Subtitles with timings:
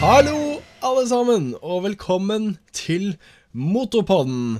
[0.00, 3.18] Hallo, alle sammen, og velkommen til
[3.52, 4.54] Motorpodden.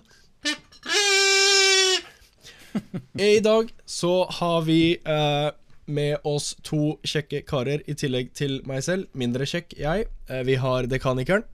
[3.16, 5.46] I dag så har vi eh,
[5.88, 9.08] med oss to kjekke karer i tillegg til meg selv.
[9.16, 10.10] Mindre kjekk jeg.
[10.28, 11.46] Eh, vi har Dekanikeren.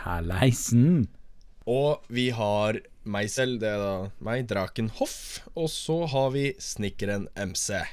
[0.00, 1.04] Halleisen.
[1.68, 3.92] Og vi har meg selv, det er da
[4.24, 5.42] meg, Draken Hoff.
[5.52, 7.84] Og så har vi Snikkeren MC.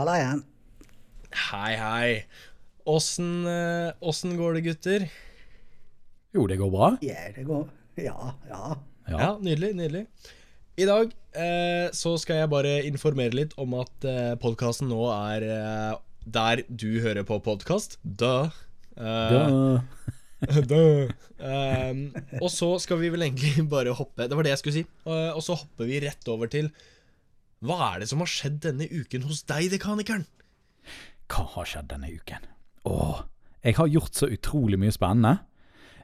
[0.00, 0.42] Halla igjen.
[1.50, 2.08] Hei, hei.
[2.88, 5.04] Åssen eh, åssen går det, gutter?
[6.34, 6.92] Jo, det går bra.
[7.04, 7.68] Ja, det går
[8.00, 8.62] Ja, ja.
[9.08, 9.18] Ja.
[9.18, 10.06] Ja, nydelig, nydelig.
[10.78, 15.44] I dag eh, så skal jeg bare informere litt om at eh, podkasten nå er
[15.44, 17.98] eh, der du hører på podkast.
[18.02, 18.50] Duh.
[18.96, 19.82] Eh,
[20.66, 21.10] Duh.
[21.42, 24.82] Um, og så skal vi vel egentlig bare hoppe Det var det jeg skulle si.
[25.02, 26.68] Uh, og så hopper vi rett over til
[27.66, 30.22] Hva er det som har skjedd denne uken hos deg, dekanikeren?
[31.32, 32.44] hva har skjedd denne uken?
[32.84, 33.22] Åh,
[33.64, 35.36] jeg har gjort så utrolig mye spennende.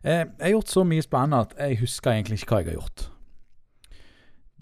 [0.04, 2.78] Eh, jeg har gjort så mye spennende at jeg husker egentlig ikke hva jeg har
[2.80, 3.08] gjort.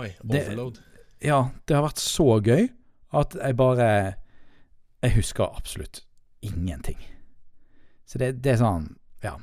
[0.01, 0.81] Oi, Det- overload.
[1.23, 2.69] Ja, det har vært så gøy
[3.13, 4.15] at jeg bare
[5.03, 6.05] Jeg husker absolutt
[6.43, 6.97] ingenting.
[8.07, 9.37] Så det, det er sånn Ja.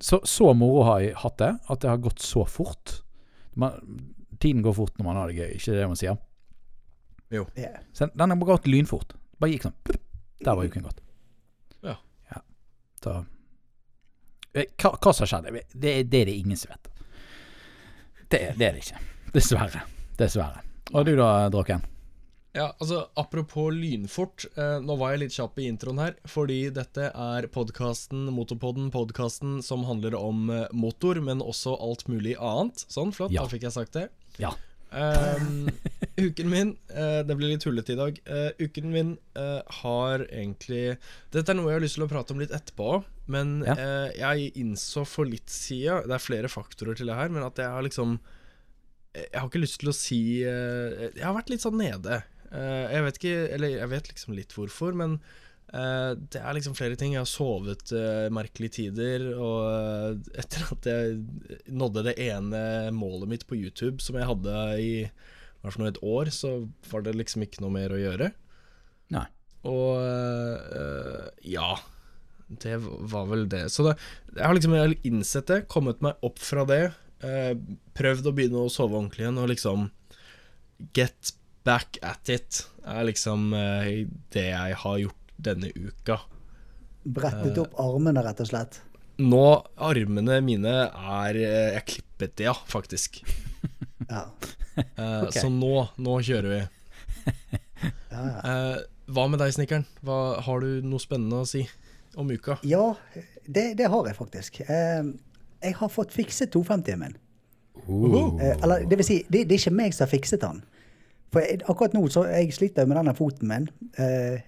[0.00, 3.02] Så, så moro har jeg hatt det, at det har gått så fort.
[3.54, 6.16] Man, tiden går fort når man har det gøy, ikke det man sier?
[7.30, 7.46] Jo.
[7.56, 7.80] Yeah.
[7.92, 9.14] Så den har gått lynfort.
[9.40, 9.76] Bare gikk sånn
[10.44, 11.00] Der var uken gått.
[13.02, 13.24] Så
[14.52, 16.90] Eh, hva, hva som skjedde, det, det er det ingen som vet.
[18.28, 18.98] Det, det er det ikke.
[19.32, 19.80] Dessverre.
[20.20, 20.60] Dessverre.
[20.92, 21.86] Og du da, Draken?
[22.52, 24.44] Ja, altså Apropos lynfort.
[24.60, 29.62] Eh, nå var jeg litt kjapp i introen her, fordi dette er podkasten Motorpodden, podkasten
[29.64, 32.84] som handler om eh, motor, men også alt mulig annet.
[32.92, 33.46] Sånn, flott, Ja.
[33.46, 34.10] da fikk jeg sagt det.
[34.36, 34.52] Ja.
[34.92, 35.70] Ehm,
[36.20, 38.18] uken min uh, Det blir litt tullete i dag.
[38.28, 40.98] Uh, uken min uh, har egentlig
[41.32, 43.00] Dette er noe jeg har lyst til å prate om litt etterpå.
[43.32, 43.76] Men Ja.
[44.18, 47.70] jeg innså for litt siden Det er flere faktorer til det her, men at jeg
[47.70, 48.18] har liksom
[49.14, 52.22] Jeg har ikke lyst til å si Jeg har vært litt sånn nede.
[52.52, 55.20] Jeg vet ikke Eller jeg vet liksom litt hvorfor, men
[55.72, 57.14] eh, det er liksom flere ting.
[57.14, 61.20] Jeg har sovet uh, merkelige tider, og uh, etter at jeg
[61.72, 62.62] nådde det ene
[62.96, 64.92] målet mitt på YouTube som jeg hadde i
[65.62, 66.54] hvert fall et år, så
[66.90, 68.32] var det liksom ikke noe mer å gjøre.
[69.14, 69.26] Nei.
[69.62, 70.00] Og
[71.46, 71.76] ja
[72.50, 73.68] Det var vel det.
[73.70, 73.92] Så det,
[74.34, 74.74] jeg har liksom
[75.06, 76.80] innsett det, kommet meg opp fra det.
[77.94, 79.86] prøvd å begynne å sove ordentlig igjen, og liksom
[80.98, 81.30] Get
[81.62, 83.52] back at it er liksom
[84.34, 86.20] det jeg har gjort denne uka.
[87.02, 88.80] Brettet opp armene, rett og slett.
[89.22, 89.44] Nå,
[89.76, 93.22] armene mine er eh, Jeg klippet de, ja, faktisk.
[94.08, 94.26] Ja.
[94.74, 95.36] Eh, Ok.
[95.36, 96.62] Så nå, nå kjører vi.
[98.10, 98.38] Ja, ja.
[98.42, 98.80] Eh,
[99.12, 99.84] hva med deg, Snekkeren?
[100.06, 101.62] Har du noe spennende å si
[102.18, 102.58] om uka?
[102.68, 102.96] ja
[103.46, 104.60] det, det har jeg faktisk.
[104.66, 105.12] Eh,
[105.62, 107.16] jeg har fått fikset 250-en min.
[107.88, 108.38] Uh.
[108.40, 110.62] Eh, eller det vil si, det, det er ikke meg som har fikset den.
[111.32, 113.68] For jeg, akkurat nå så jeg sliter med denne foten min.
[113.96, 114.42] Eh,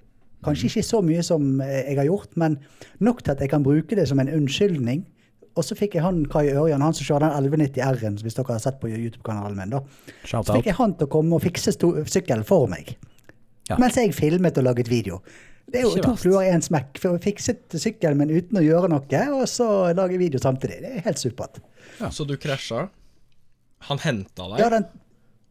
[0.45, 2.59] kanskje ikke så mye som eh, jeg har gjort, men
[3.01, 5.05] nok til at jeg kan bruke det som en unnskyldning.
[5.57, 8.57] Og så fikk jeg han Kai Ørjan, han som kjører den 1190 R-en, hvis dere
[8.57, 9.71] har sett på YouTube-kanalen min.
[9.71, 9.81] da.
[10.27, 11.77] Shout Så fikk jeg han til å komme og fikse
[12.11, 12.97] sykkelen for meg.
[13.71, 13.77] Ja.
[13.79, 15.21] Mens jeg filmet og laget video.
[15.71, 16.99] Det er jo to fluer i én smekk.
[17.01, 20.81] For å fikset sykkelen min uten å gjøre noe, og så lage video samtidig.
[20.83, 21.63] Det er helt supert.
[22.13, 22.89] Så du krasja.
[23.89, 24.85] Han henta deg, Ja, den,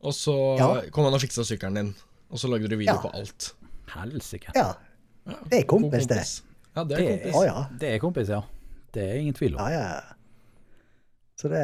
[0.04, 0.82] og så Ja.
[0.92, 1.96] kom han og fiksa sykkelen din.
[2.30, 3.00] Og så lagde du video Ja.
[3.02, 3.54] på alt.
[3.96, 4.52] Helsike.
[4.56, 4.74] ja.
[5.50, 6.24] Det er kompis, det.
[6.76, 7.36] Ja, det er Det kompis.
[7.36, 7.66] Å ja.
[7.80, 8.42] Det er kompis, ja.
[8.94, 9.60] Det er ingen tvil om.
[9.60, 10.02] Ja, ja.
[11.40, 11.64] Så det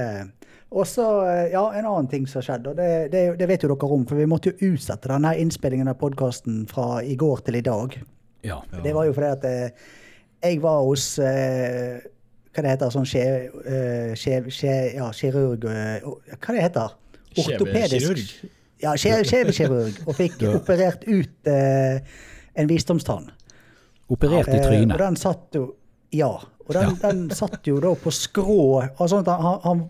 [0.71, 1.03] Og så,
[1.49, 4.03] ja, en annen ting som har skjedd, og det, det, det vet jo dere om,
[4.05, 7.95] for vi måtte jo utsette denne innspillingen av podkasten fra i går til i dag.
[8.45, 8.59] Ja.
[8.83, 9.87] Det var jo fordi at eh,
[10.45, 11.97] jeg var hos eh,
[12.53, 13.23] Hva det heter sånn skje,
[13.65, 16.05] eh, skje, skje, ja, kirurg eh,
[16.37, 16.93] Hva det heter
[17.37, 18.45] Ortopedisk.
[18.81, 19.97] Ja, skje- skjevekirurg.
[20.07, 21.99] Og fikk operert ut eh,
[22.55, 23.27] en visdomstann.
[24.09, 24.95] Operert i trynet.
[24.95, 25.67] og den satt jo
[26.15, 26.31] Ja.
[26.69, 29.83] Og den, den satt jo da på skrå altså, han, han,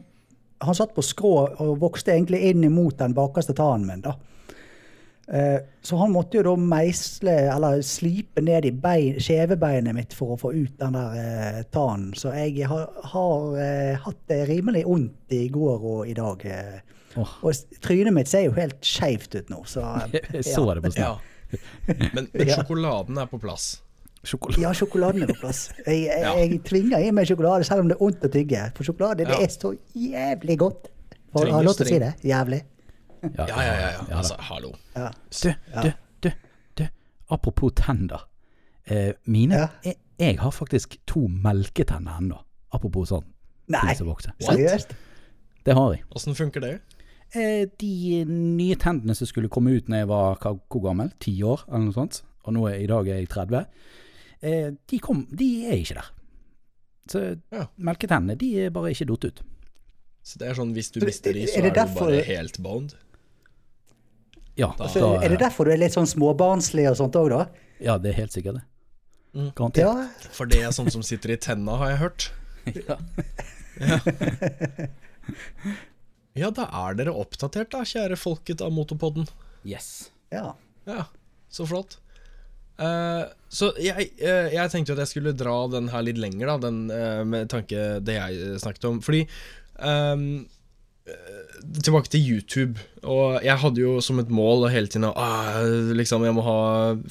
[0.63, 4.03] han satt på skrå og vokste egentlig inn imot den bakerste tannen min.
[4.05, 4.13] da.
[5.27, 10.33] Eh, Så han måtte jo da meisle, eller slipe ned i bein, skjevebeinet mitt for
[10.33, 12.13] å få ut den der eh, tannen.
[12.17, 16.47] Så jeg har, har eh, hatt det rimelig vondt i går og i dag.
[17.19, 17.35] Oh.
[17.43, 21.13] Og trynet mitt ser jo helt skeivt ut nå, så Jeg så det på Ja.
[21.85, 23.81] Men, men sjokoladen er på plass.
[24.23, 24.61] Sjokolade.
[24.61, 25.69] Ja, sjokoladen er på plass.
[25.85, 26.33] Jeg, jeg, Ja.
[26.35, 28.65] jeg tvinger i meg sjokolade selv om det er vondt å tygge.
[28.75, 30.89] For sjokolade det er så jævlig godt.
[31.31, 32.13] For, har du lov til å si det?
[32.27, 32.59] Jævlig.
[33.23, 33.87] Ja, ja, ja.
[34.09, 34.17] ja.
[34.17, 34.73] Altså, hallo.
[34.95, 35.09] Ja.
[35.43, 35.91] Du, du,
[36.23, 36.31] du,
[36.79, 36.85] du.
[37.29, 38.25] Apropos tenner.
[38.89, 39.67] Eh, mine Ja.
[39.85, 42.39] er jeg har faktisk to melketenner ennå.
[42.75, 43.23] Apropos sånn
[43.69, 44.89] Nei, seriøst?
[45.65, 46.03] Det har jeg.
[46.15, 46.79] Åssen funker det?
[47.35, 51.11] Eh, de nye tennene som skulle komme ut når jeg var hva, hvor gammel?
[51.21, 52.23] Ti år, eller noe sånt.
[52.47, 53.65] Og nå er, i dag er jeg 30.
[54.41, 56.09] Eh, de, kom, de er ikke der.
[57.09, 57.21] Så
[57.51, 57.65] Ja.
[57.77, 59.41] melketennene de er bare ikke datt ut.
[60.23, 62.93] Så det er sånn hvis du mister de, så er, er, du bare helt boned?
[64.59, 67.45] Ja, Da- altså, er det derfor du er litt sånn småbarnslig og sånt òg, da?
[67.79, 68.63] ja, det er helt sikkert det.
[69.33, 69.51] Mm.
[69.55, 69.77] Garantert.
[69.83, 70.29] Ja.
[70.31, 72.31] For det er sånn som sitter i tenna, har jeg hørt.
[72.87, 72.97] Ja.
[76.37, 79.27] Ja, da er dere oppdatert, da, kjære folket av Motopodden.
[79.67, 80.11] Yes.
[80.31, 80.53] ja.
[80.87, 81.03] Ja,
[81.51, 81.97] så flott.
[82.79, 86.57] Eh, så jeg, uh, jeg tenkte at jeg skulle dra den her litt lenger, da,
[86.69, 88.99] den, uh, med tanke det jeg snakket om.
[89.03, 89.23] Fordi
[89.83, 90.45] ehm,
[91.09, 91.45] eh,
[91.83, 92.79] Tilbake til YouTube.
[93.03, 95.59] Og jeg hadde jo som et mål hele tiden ah,
[95.97, 96.59] liksom jeg må ha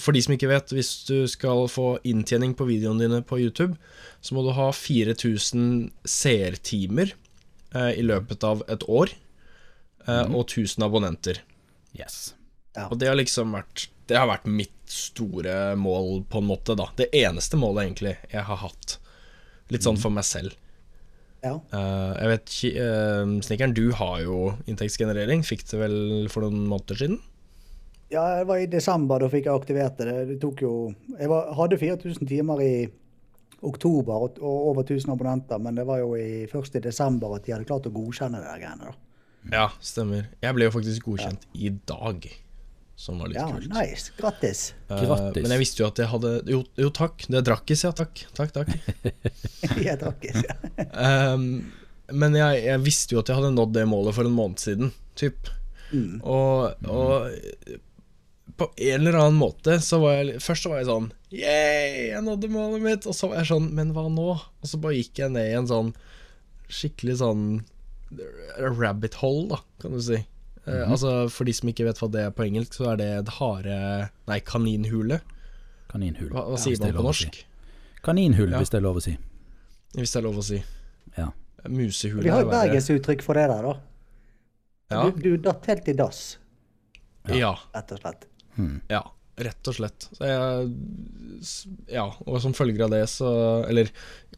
[0.00, 3.76] For de som ikke vet, hvis du skal få inntjening på videoene dine på YouTube,
[4.24, 7.12] så må du ha 4000 seertimer
[7.74, 9.12] eh, i løpet av et år.
[10.06, 11.42] eh, Og 1000 abonnenter.
[11.98, 12.32] Yes.
[12.88, 16.88] Og det har liksom vært Det har vært mitt store mål, på en måte, da.
[16.96, 18.96] Det eneste målet, egentlig, jeg har hatt.
[19.72, 20.54] Litt sånn for meg selv.
[21.44, 21.58] ja.
[21.72, 25.44] Uh, jeg vet ikke uh, Snekkeren, du har jo inntektsgenerering.
[25.46, 25.98] Fikk det vel
[26.32, 27.20] for noen måneder siden?
[28.08, 30.14] Ja, det var i desember da fikk jeg aktivert det.
[30.30, 30.72] Det tok jo
[31.18, 32.72] Jeg var, hadde 4000 timer i
[33.58, 37.44] oktober og, og over 1000 abonnenter, men det var jo i, først i desember at
[37.44, 38.88] de hadde klart å godkjenne det der greiene.
[38.88, 39.08] da.
[39.52, 40.28] Ja, stemmer.
[40.42, 42.28] Jeg ble jo faktisk godkjent i dag,
[42.98, 43.68] som var litt Ja, kult.
[43.70, 44.12] nice.
[44.18, 44.62] Grattis.
[44.90, 45.42] Uh, Grattis.
[45.44, 47.22] men jeg visste jo at jeg hadde Jo, jo takk.
[47.30, 47.92] Det er drakkis, ja.
[47.94, 48.24] Takk.
[48.34, 48.72] Takk, takk.
[49.86, 50.40] Jeg drakkis.
[50.98, 51.44] Ehm,
[52.10, 54.90] men jeg, jeg visste jo at jeg hadde nådd det målet for en måned siden,
[55.20, 55.50] typ.
[55.92, 56.18] Mm.
[56.24, 57.28] Og, og
[58.58, 62.22] på en eller annen måte så var jeg Først så var jeg sånn Yeah, jeg
[62.26, 63.06] nådde målet mitt.
[63.08, 64.26] Og så var jeg sånn Men hva nå?
[64.34, 65.92] Og så bare gikk jeg ned i en sånn
[66.68, 67.44] skikkelig sånn
[68.58, 70.18] rabbit hole, da, kan du si.
[70.68, 73.08] Eh, altså For de som ikke vet hva det er på engelsk, så er det
[73.22, 73.76] et hare...
[74.28, 75.20] Nei, kaninhule.
[75.88, 77.34] Kaninhule Hva, hva Ja, sier man på norsk?
[77.40, 77.44] si.
[78.04, 78.58] Kaninhull, Ja.
[78.60, 79.16] hvis det er lov å si.
[79.96, 80.62] Hvis det er lov å si.
[81.16, 81.30] Ja.
[81.68, 83.74] Musehule Vi har jo bergensuttrykk for det der, da.
[84.90, 86.38] Ja, Du, du datt helt i dass,
[87.28, 87.50] ja.
[87.74, 88.26] rett og slett.
[88.88, 89.02] Ja,
[89.38, 90.06] rett og slett.
[90.16, 90.70] Så jeg,
[91.94, 93.28] ja, og som følger av det, så
[93.70, 93.90] Eller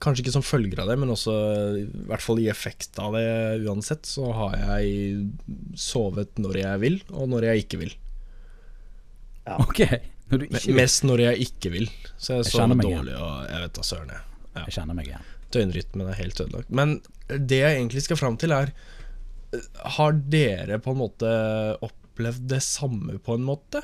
[0.03, 1.35] kanskje ikke som følger av det, men også
[1.81, 3.25] i hvert fall i effekt av det
[3.65, 5.27] uansett, så har jeg
[5.81, 7.95] sovet når jeg vil, og når jeg ikke vil.
[9.61, 9.83] Ok.
[10.31, 11.89] Når ikke Mest når jeg ikke vil.
[12.21, 13.23] Så jeg Jeg sover dårlig, igjen.
[13.25, 14.25] og jeg vet da søren, jeg.
[14.55, 14.65] Ja.
[14.67, 15.29] Jeg kjenner meg igjen.
[15.51, 16.71] Døgnrytmen er helt ødelagt.
[16.71, 16.97] Men
[17.51, 18.71] det jeg egentlig skal fram til, er
[19.97, 21.31] Har dere på en måte
[21.83, 23.83] opplevd det samme på en måte?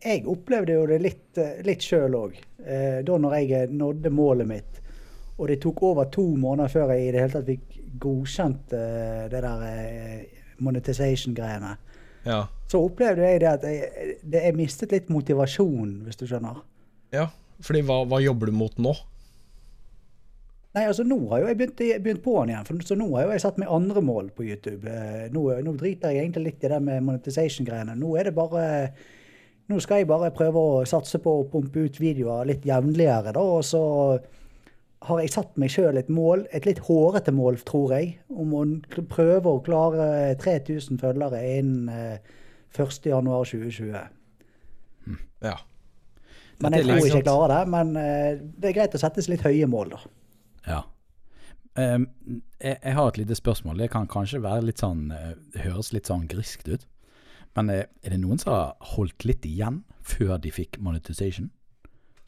[0.00, 2.38] Jeg opplevde jo det litt, eh, litt sjøl òg.
[2.64, 4.80] Eh, da når jeg nådde målet mitt.
[5.40, 9.26] Og det tok over to måneder før jeg i det hele tatt fikk godkjent eh,
[9.32, 11.74] det der eh, monetization-greiene.
[12.26, 12.42] Ja.
[12.68, 16.64] Så opplevde jeg det at jeg, det, jeg mistet litt motivasjon, hvis du skjønner.
[17.16, 17.28] ja.
[17.60, 18.94] Fordi hva, hva jobber du mot nå?
[20.72, 23.26] Nei, altså nå har jo jeg begynt, begynt på den igjen, for, så nå har
[23.26, 24.88] jo jeg satt meg andre mål på YouTube.
[24.88, 27.98] Eh, Nå, nå driter jeg egentlig litt i det med monetization-greiene.
[28.00, 28.62] Nå er det bare
[29.70, 33.42] Nå skal jeg bare prøve å satse på å pumpe ut videoer litt jevnligere, da,
[33.42, 33.82] og så
[35.06, 38.64] har jeg satt meg sjøl et mål, et litt hårete mål, tror jeg, om å
[39.08, 42.36] prøve å klare 3000 følgere innen eh,
[42.76, 43.94] 1.1.2020.
[45.40, 45.56] Ja.
[46.60, 47.60] Men jeg tror ikke jeg klarer det.
[47.72, 50.00] Men eh, det er greit å settes litt høye mål, da.
[50.66, 50.80] Ja.
[51.80, 53.80] Jeg, jeg har et lite spørsmål.
[53.80, 55.32] Det kan kanskje være litt sånn eh,
[55.64, 56.84] høres litt sånn griskt ut.
[57.58, 61.50] Men eh, er det noen som har holdt litt igjen før de fikk monetization?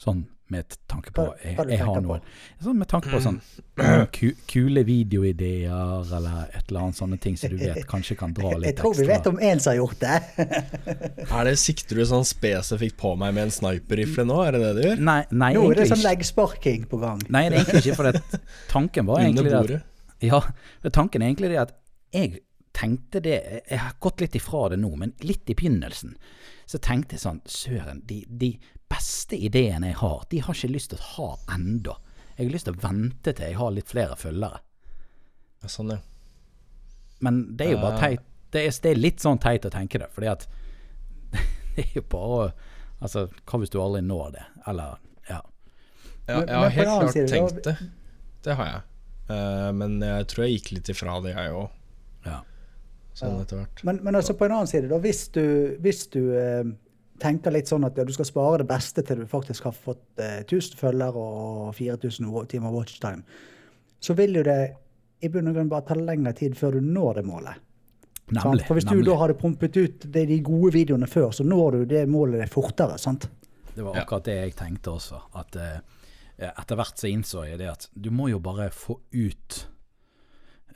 [0.02, 2.18] Sånn med tanke på Jeg, jeg har noe.
[2.18, 3.38] noen Sånn med tanke på sånn
[4.50, 8.72] kule videoideer eller et eller annet sånne ting som du vet kanskje kan dra litt
[8.72, 8.74] ekstra.
[8.74, 10.18] Jeg tror vi vet om én som har gjort det.
[11.38, 14.38] Er det Sikter du sånn spesifikt på meg med en sniperrifle nå?
[14.44, 15.04] Er det det du gjør?
[15.08, 17.22] Nei, nei Nå er det sånn leggsparking på gang.
[17.32, 17.98] Nei, det er egentlig ikke.
[18.00, 19.90] For det, tanken var egentlig det at?
[20.22, 20.42] Ja,
[20.90, 21.76] tanken er egentlig det at
[22.12, 23.36] jeg tenkte det
[23.68, 26.16] Jeg har gått litt ifra det nå, men litt i begynnelsen
[26.66, 28.54] så tenkte jeg sånn Søren, de, de
[28.92, 31.98] beste ideene jeg har, de har ikke lyst til å ha enda.
[32.36, 34.60] Jeg har lyst til å vente til jeg har litt flere følgere.
[35.62, 36.00] Ja, Sånn, ja.
[37.22, 38.28] Men det er jo bare teit.
[38.52, 40.46] Det er, det er litt sånn teit å tenke det, fordi at
[41.76, 42.52] det er jo bare å
[43.02, 44.42] Altså, hva hvis du aldri når det?
[44.70, 45.40] Eller Ja.
[46.28, 47.72] ja jeg har helt klart tenkt det.
[48.46, 48.82] Det har jeg.
[49.26, 51.72] Uh, men jeg tror jeg gikk litt ifra det, jeg òg.
[52.28, 52.36] ja.
[53.14, 53.42] Sånn Ja.
[53.44, 53.82] etter hvert.
[53.84, 55.42] Men, men altså på en annen side, da, hvis du,
[55.84, 56.64] hvis du eh,
[57.20, 60.18] tenker litt sånn at ja, du skal spare det beste til du faktisk har fått
[60.18, 63.22] eh, 1000 følgere og 4000 timer watchtime,
[64.02, 64.60] så vil jo det
[65.22, 67.60] i bunn og grunn bare ta lengre tid før du når det målet.
[68.32, 68.64] Nemlig.
[68.66, 69.04] For hvis nemlig.
[69.04, 72.48] du da hadde pumpet ut de, de gode videoene før, så når du det målet
[72.50, 72.96] fortere.
[72.98, 73.28] sant?
[73.74, 74.02] Det var Ja.
[74.02, 75.20] akkurat det jeg tenkte også.
[75.38, 75.78] At eh,
[76.48, 79.60] etter hvert så innså jeg det at du må jo bare få ut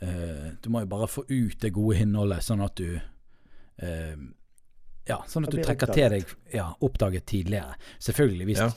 [0.02, 2.98] eh, Du må jo bare få ut det gode innholdet, sånn at du
[3.82, 4.16] eh,
[5.08, 7.76] Ja, sånn at du trekker til deg ja, oppdaget tidligere.
[8.02, 8.68] Selvfølgelig, hvis Ja.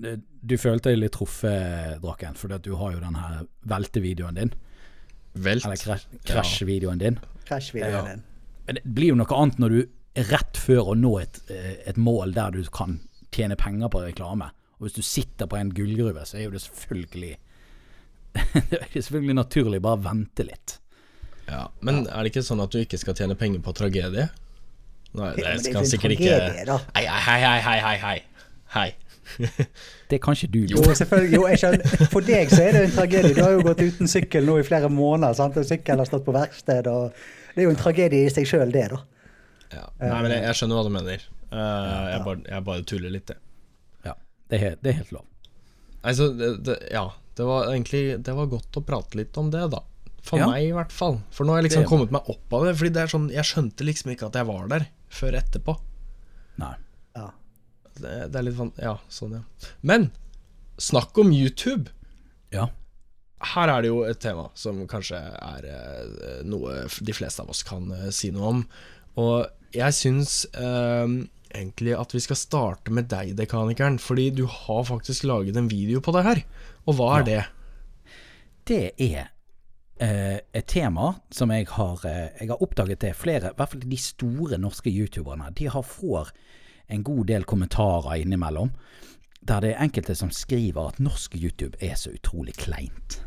[0.00, 4.34] du, Du følte deg litt truffet, Draken, fordi at du har jo den her veltevideoen
[4.34, 4.52] din.
[5.34, 5.64] Velt.
[5.66, 7.18] Eller krasj- krasjvideoen din.
[7.44, 8.02] Krasjvideoen Ja.
[8.14, 8.22] din.
[8.66, 11.76] Men det blir jo noe annet når du er rett før å nå et, eh,
[11.86, 13.00] et mål der du kan
[13.32, 14.50] tjene penger på reklame.
[14.80, 17.36] Og hvis du sitter på en gullgruve, så er jo det selvfølgelig
[18.70, 20.78] Det er selvfølgelig naturlig bare vente litt.
[21.48, 24.28] Ja, Men er det ikke sånn at du ikke skal tjene penger på tragedie?
[25.14, 26.78] Nei, det det skal sikkert tragedie, ikke da.
[26.96, 28.16] Hei, hei, hei, hei, hei, hei.
[28.74, 28.90] Hei.
[30.10, 30.58] Det kan ikke du.
[30.68, 31.36] Jo, selvfølgelig.
[31.36, 31.94] Jo, jeg skjønner.
[32.12, 33.34] For deg så er det en tragedie.
[33.36, 35.36] Du har jo gått uten sykkel nå i flere måneder.
[35.38, 35.56] sant?
[35.60, 36.90] Og Sykkelen har stått på verksted.
[36.90, 37.14] og
[37.54, 39.00] Det er jo en tragedie i seg sjøl, det, da.
[39.74, 39.86] Ja.
[40.02, 41.24] Nei, men jeg, jeg skjønner hva du mener.
[41.54, 41.58] Uh,
[42.10, 43.40] jeg, bare, jeg bare tuller litt, jeg.
[44.10, 44.14] Ja,
[44.50, 45.24] det er, det er helt lov.
[46.04, 47.06] Altså, det, det, ja.
[47.34, 49.80] Det var egentlig Det var godt å prate litt om det, da.
[50.24, 50.46] For Ja.
[50.48, 51.18] meg, i hvert fall.
[51.30, 52.76] For nå har jeg liksom Det- kommet meg opp av det.
[52.76, 55.78] Fordi det er sånn Jeg skjønte liksom ikke at jeg var der før etterpå.
[56.58, 56.74] Nei.
[57.16, 57.30] Ja.
[57.94, 58.72] Det, det er litt van...
[58.80, 59.42] Ja, sånn, ja.
[59.82, 60.10] Men
[60.78, 61.88] snakk om YouTube.
[62.50, 62.68] Ja.
[63.44, 67.62] Her er det jo et tema som kanskje er eh, noe de fleste av oss
[67.62, 68.64] kan eh, si noe om.
[69.20, 71.06] Og jeg syns eh,
[71.54, 73.98] egentlig at vi skal starte med deg, Dekanikeren.
[74.00, 76.42] Fordi du har faktisk laget en video på det her.
[76.84, 77.42] Og hva er det?
[78.68, 79.30] Det er
[80.00, 83.14] eh, et tema som jeg har, eh, jeg har oppdaget det.
[83.16, 86.32] Flere, i hvert fall de store norske youtuberne, de har får
[86.92, 88.72] en god del kommentarer innimellom.
[89.44, 93.20] Der det er enkelte som skriver at norsk YouTube er så utrolig kleint.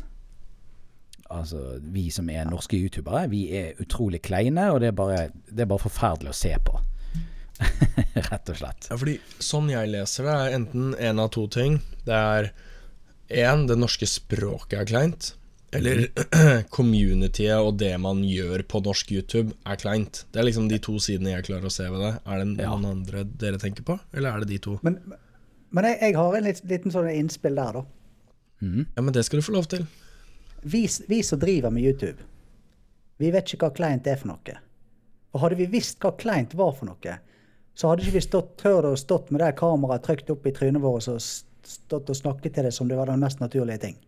[1.30, 5.18] Altså, vi som er norske youtubere, vi er utrolig kleine, og det er bare,
[5.50, 6.80] det er bare forferdelig å se på.
[8.30, 8.88] Rett og slett.
[8.88, 11.80] Ja, fordi sånn jeg leser det, er enten en av to ting.
[12.06, 12.50] Det er
[13.30, 15.34] én, det norske språket er kleint.
[15.76, 16.06] Eller
[16.76, 20.22] communityet og det man gjør på norsk YouTube, er kleint.
[20.32, 22.12] Det er liksom de to sidene jeg klarer å se ved det.
[22.24, 22.70] Er det Ja.
[22.72, 24.78] noen andre dere tenker på, eller er det de to?
[24.82, 24.96] Men,
[25.70, 27.84] men jeg, jeg har en litt, liten sånn innspill der, da.
[28.64, 29.84] Ja, men det skal du få lov til.
[30.64, 32.24] Vi, vi som driver med YouTube,
[33.20, 34.56] vi vet ikke hva kleint er for noe.
[35.34, 37.18] Og hadde vi visst hva kleint var for noe,
[37.78, 40.82] så hadde ikke vi stått, tørt å stått med det kameraet trykt opp i trynet
[40.82, 41.20] vårt og
[41.68, 43.98] stått og snakket til det som det var den mest naturlige ting.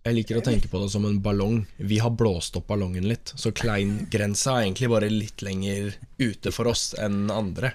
[0.00, 1.58] Jeg liker å tenke på det som en ballong.
[1.76, 6.70] Vi har blåst opp ballongen litt, så klein-grensa er egentlig bare litt lenger ute for
[6.72, 7.74] oss enn andre.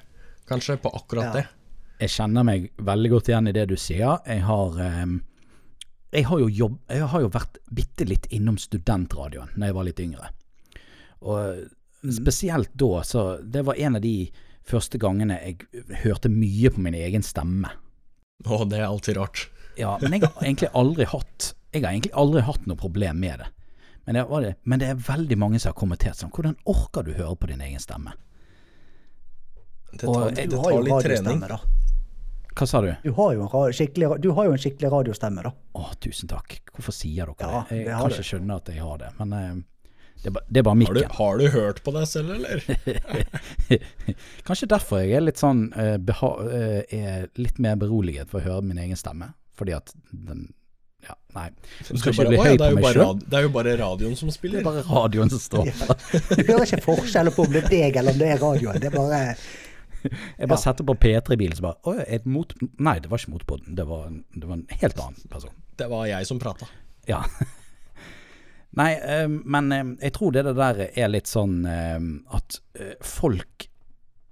[0.49, 1.33] Kanskje, på akkurat Ja.
[1.33, 1.45] det.
[1.99, 4.19] Jeg kjenner meg veldig godt igjen i det du sier.
[4.25, 5.21] Jeg har, ehm,
[6.11, 9.83] jeg har, jo, jobb, jeg har jo vært bitte litt innom studentradioen da jeg var
[9.85, 10.29] litt yngre.
[11.21, 11.69] Og
[12.11, 14.31] spesielt da, så det var en av de
[14.65, 15.57] første gangene jeg
[16.03, 17.69] hørte mye på min egen stemme.
[18.43, 19.45] Å, det er alltid rart.
[19.79, 23.39] Ja, men jeg har egentlig aldri hatt Jeg har egentlig aldri hatt noe problem med
[23.39, 23.47] det.
[24.05, 27.03] Men det, var det, men det er veldig mange som har kommentert sånn Hvordan orker
[27.07, 28.13] du høre på din egen stemme?
[29.95, 31.39] Det Og tar, jeg- det Du har jo tar litt trening.
[31.47, 31.59] da.
[32.55, 32.91] Hva sa du?
[33.03, 35.51] Du har jo en, du har jo en skikkelig radiostemme, da.
[35.75, 36.61] Å, tusen takk.
[36.75, 37.77] Hvorfor sier dere Ja, det?
[37.83, 39.55] Jeg kan ikke skjønne at jeg har det, men eh,
[40.25, 41.15] det, er det er bare Har du, mikken.
[41.19, 42.63] har du hørt på deg selv, eller?
[44.47, 48.45] Kanskje derfor jeg er litt sånn eh, beha eh, er litt mer beroliget for å
[48.45, 49.33] høre min egen stemme.
[49.55, 50.47] Fordi at den
[51.05, 51.51] Ja, nei.
[51.85, 53.19] Du skal ikke bare, bli høy på meg sjøl.
[53.21, 54.63] det er jo bare radioen som spiller.
[54.63, 55.69] Det er bare radioen som står.
[56.39, 58.81] Du hører ikke forskjell på om det er deg eller om det er radioen.
[58.81, 59.19] Det er bare
[60.39, 62.51] Jeg bare setter på P3 i bilen, så bare Å, et mot...
[62.77, 63.77] Nei, det var ikke motpodden.
[63.77, 65.53] Det var, det var en helt annen person.
[65.77, 66.67] Det var jeg som prata.
[67.09, 67.21] Ja.
[68.75, 71.99] Nei, eh, men eh, jeg tror det der er litt sånn eh,
[72.35, 72.59] at
[73.05, 73.69] folk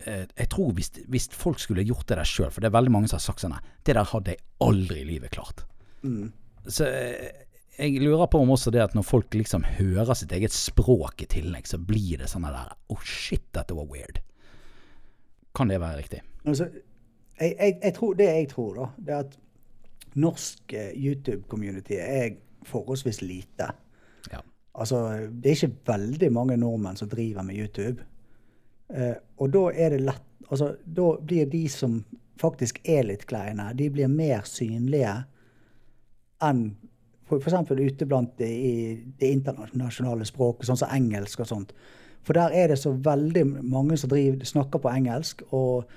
[0.04, 3.08] Jeg tror hvis, hvis folk skulle gjort det der sjøl, for det er veldig mange
[3.08, 3.54] som har sagt sånn
[3.88, 5.64] Det der hadde jeg aldri i livet klart.
[6.68, 7.46] Så eh,
[7.78, 11.30] jeg lurer på om også det at når folk liksom hører sitt eget språk i
[11.32, 14.20] tillegg, så blir det sånn der oh shit, dette var weird.
[15.56, 16.20] Kan det være riktig?
[16.44, 16.68] Altså,
[17.40, 19.40] jeg, jeg, jeg tror, det jeg tror, da, det er at
[20.20, 22.36] norsk YouTube-community er
[22.68, 23.72] forholdsvis lite.
[24.32, 24.42] Ja.
[24.74, 28.06] Altså, det er ikke veldig mange nordmenn som driver med YouTube.
[28.94, 32.02] Eh, og da er det lett Altså, da blir de som
[32.38, 35.14] faktisk er litt kleine, de blir mer synlige
[36.44, 36.66] enn
[37.34, 38.74] eksempel ute blant det, i
[39.18, 41.72] det internasjonale språket, sånn som engelsk og sånt.
[42.24, 45.90] For der er det så veldig mange som driver, snakker på engelsk, og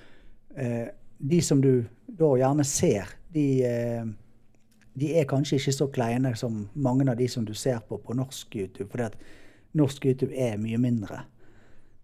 [0.56, 4.08] eh, de som du da gjerne ser, de, eh,
[4.96, 8.16] de er kanskje ikke så kleine som mange av de som du ser på på
[8.16, 8.88] norsk YouTube.
[8.90, 9.16] fordi at
[9.76, 11.24] norsk YouTube er mye mindre.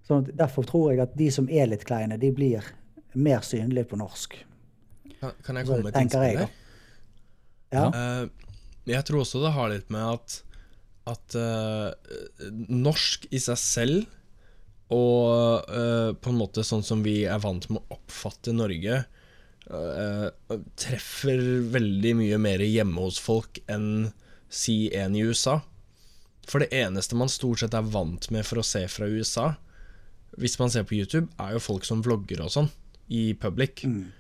[0.07, 2.67] Så derfor tror jeg at de som er litt kleine, de blir
[3.15, 4.37] mer synlige på norsk.
[5.21, 6.49] Kan, kan jeg komme med et innspill her?
[7.73, 7.87] Ja.
[7.89, 8.29] Uh,
[8.91, 10.43] jeg tror også det har litt med at
[11.09, 11.91] At uh,
[12.69, 14.11] norsk i seg selv,
[14.93, 19.01] og uh, på en måte sånn som vi er vant med å oppfatte Norge,
[19.67, 21.43] treffer
[21.73, 24.11] veldig mye mer hjemme hos folk enn
[24.53, 25.61] si en i USA.
[26.49, 29.53] For det eneste man stort sett er vant med for å se fra USA,
[30.41, 32.69] hvis man ser på YouTube, er jo folk som vlogger og sånn,
[33.13, 33.85] i public.
[33.87, 34.11] Mm.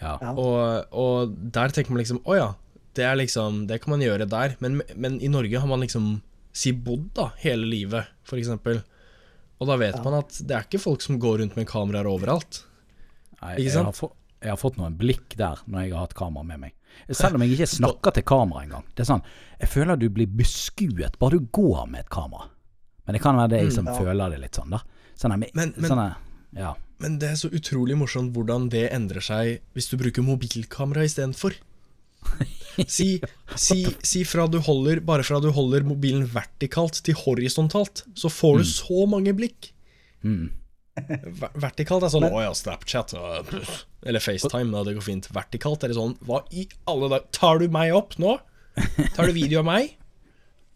[0.00, 0.16] Ja.
[0.34, 2.46] Og, og der tenker man liksom Å ja,
[2.98, 4.56] det er liksom Det kan man gjøre der.
[4.58, 6.16] Men, men i Norge har man liksom
[6.54, 8.80] si bodd da hele livet, eksempel.
[9.58, 12.60] Og da vet man at det er ikke folk som går rundt med kameraer overalt.
[13.40, 14.02] Nei, Ikke jeg, sant?
[14.44, 16.74] Jeg har fått noen blikk der når jeg har hatt kamera med meg.
[17.10, 18.84] Selv om jeg ikke snakker til kamera engang.
[18.94, 19.22] Det er sånn,
[19.60, 22.50] Jeg føler du blir beskuet bare du går med et kamera.
[23.06, 23.94] Men det kan være det jeg som ja.
[23.98, 24.80] føler det litt sånn, da.
[25.16, 25.44] Sånn, Mm.
[25.54, 26.16] Men- men- sånne,
[26.56, 26.74] ja.
[27.00, 31.54] Men det er så utrolig morsomt hvordan det endrer seg hvis du bruker mobilkamera istedenfor.
[32.88, 33.20] Si,
[33.54, 38.58] si, si fra du holder Bare fra du holder mobilen vertikalt til horisontalt, så får
[38.58, 39.70] du så mange blikk.
[40.24, 40.50] Ver-
[41.58, 43.14] Vertikalt er sånn Å ja, Snapchat.
[44.06, 45.28] Eller FaceTime, det går fint.
[45.34, 48.36] Vertikalt er det sånn Hva i alle dager Tar du meg opp nå?
[49.16, 49.96] Tar du video av meg?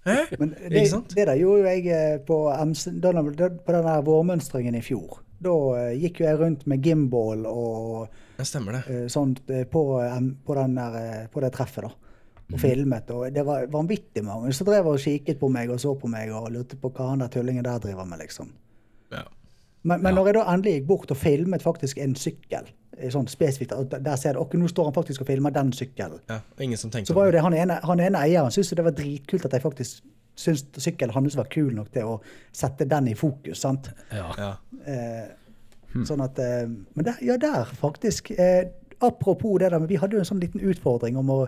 [0.06, 0.16] Hæ?
[0.40, 1.14] Men det, Ikke sant?
[1.14, 5.18] det der gjorde jo jeg eh, på, på den der vårmønstringen i fjor.
[5.42, 8.06] Da eh, gikk jo jeg rundt med gimbal og
[8.38, 9.82] eh, sånt på,
[10.46, 11.94] på, den der, på det treffet, da.
[12.48, 12.60] Og Mhm.
[12.62, 13.10] filmet.
[13.12, 16.30] Og det var vanvittig mange som drev og kikket på meg og så på meg
[16.32, 18.48] og lurte på hva han der tullingen der driver med, liksom.
[19.84, 19.96] Ja.
[19.96, 20.14] Men, ja.
[20.16, 23.94] når jeg da endelig gikk bort og filmet faktisk en sykkel, eh, sånn spesifikt, og
[23.94, 26.20] der ser du, ok, nå står han faktisk og filmer den sykkelen.
[26.28, 26.40] ja.
[26.60, 29.44] Ingen som Så var jo det han ene, han ene eieren syntes det var dritkult
[29.46, 30.04] at jeg faktisk
[30.38, 32.20] syntes sykkelen hans var kul nok til å
[32.52, 33.60] sette den i fokus.
[33.60, 33.90] sant?
[34.12, 34.32] ja.
[34.38, 34.54] Ja.
[34.86, 35.28] Eh,
[36.04, 38.30] Sånn at eh, Men der, ja, der faktisk.
[38.36, 38.68] Eh,
[39.00, 41.38] apropos det der, men vi hadde jo en sånn liten utfordring om å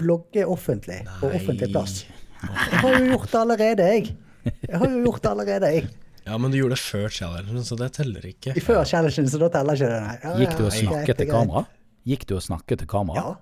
[0.00, 2.00] vlogge offentlig på offentlig plass.
[2.72, 4.10] Jeg har jo gjort det allerede, jeg.
[4.44, 5.86] Jeg har jo gjort det allerede, jeg.
[6.26, 8.54] Ja, men du gjorde det før challengen, så det teller ikke.
[8.58, 10.00] I før challengen, så da teller ikke det.
[10.06, 10.16] Nei.
[10.24, 11.62] Ja, Gikk du og snakket til kamera?
[12.06, 13.22] Gikk du og snakket til kamera?
[13.22, 13.34] Ja.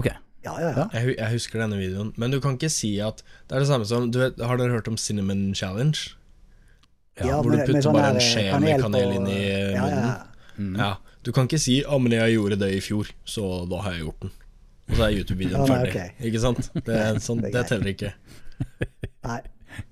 [0.00, 0.08] Ok.
[0.44, 0.84] Ja, ja, ja.
[0.96, 3.84] Jeg, jeg husker denne videoen, men du kan ikke si at Det er det samme
[3.84, 5.98] som du vet, Har dere hørt om Cinnamon Challenge?
[7.20, 9.36] Ja, hvor du putter med sånn bare en der, skje eh, med kanel inn i
[9.50, 10.78] eh, ja, munnen.
[10.80, 10.86] ja.
[10.86, 10.90] Ja,
[11.26, 14.06] Du kan ikke si 'Å, men jeg gjorde det i fjor, så da har jeg
[14.06, 14.32] gjort den'.
[14.88, 15.92] Og så er YouTube-videoen Ja, nei, ferdig.
[16.08, 16.24] ok.
[16.30, 16.70] Ikke sant?
[16.86, 18.12] Det, er sånn, Det er det teller ikke.
[19.28, 19.40] Nei.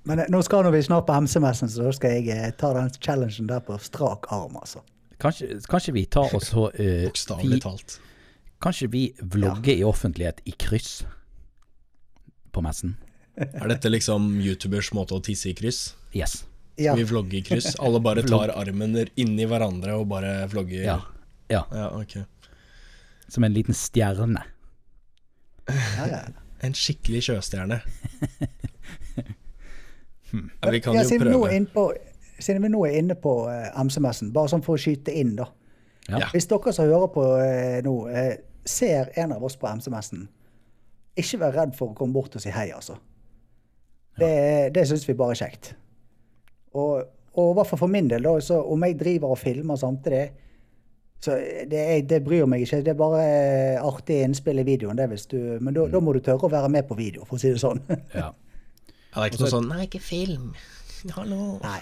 [0.02, 2.90] Men eh, nå skal vi snart på MC-messen, så da skal jeg eh, ta den
[3.00, 4.82] challengen der på strak arm, altså.
[5.18, 8.00] Kanskje, kanskje vi tar oss så Bokstavelig uh, talt.
[8.62, 11.00] Kanskje vi vlogger i offentlighet i kryss
[12.54, 12.94] på messen?
[13.38, 15.92] Er dette liksom youtubers måte å tisse i kryss?
[16.14, 16.44] Yes.
[16.78, 17.74] Ja, Vi vlogger i kryss.
[17.82, 20.84] Alle bare tar armen inni hverandre og bare vlogger.
[20.86, 20.98] Ja.
[21.50, 21.64] ja.
[21.74, 22.22] Ja, okay.
[23.28, 24.44] Som en liten stjerne.
[25.68, 26.22] ja, ja.
[26.62, 27.82] En skikkelig sjøstjerne.
[30.32, 31.52] Ja, vi kan ja, jo siden, vi nå prøve.
[31.52, 31.84] er inne på,
[32.38, 35.48] siden vi nå er inne på uh, MC-messen, bare sånn for å skyte inn, da.
[36.08, 36.28] Ja.
[36.32, 38.32] Hvis dere som hører på uh, nå, uh,
[38.68, 40.26] ser en av oss på MC-messen,
[41.18, 42.98] ikke vær redd for å komme bort og si hei, altså.
[44.18, 44.34] Det,
[44.74, 45.72] det syns vi bare er kjekt.
[46.74, 47.06] Og,
[47.38, 50.26] og i hvert fall for min del, da, så om jeg driver og filmer samtidig,
[51.20, 51.34] så
[51.70, 52.82] det, det bryr meg ikke.
[52.86, 56.14] Det er bare eh, artig innspill i videoen, det hvis du Men da, da må
[56.14, 57.82] du tørre å være med på video, for å si det sånn.
[58.14, 58.30] Ja.
[59.18, 60.50] Ja, det er ikke noe sånn Nei, ikke film.
[61.16, 61.59] Hallo.
[61.64, 61.81] Nei.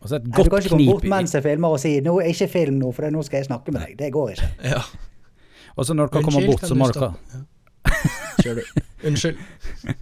[0.00, 2.12] Og så et Nei, Du kan ikke komme bort mens jeg filmer og si nå,
[2.22, 3.96] 'ikke film nå, for nå skal jeg snakke med deg'.
[3.98, 4.50] Det går ikke.
[4.70, 4.84] Ja.
[5.74, 7.10] Og så når dere kommer bort, så må dere.
[8.40, 8.82] Kjør du.
[9.10, 9.42] Unnskyld.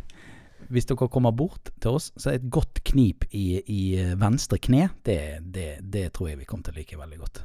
[0.72, 3.80] Hvis dere kommer bort til oss, så er et godt knip i, i
[4.20, 7.40] venstre kne, det, det, det tror jeg vi kommer til å like veldig godt.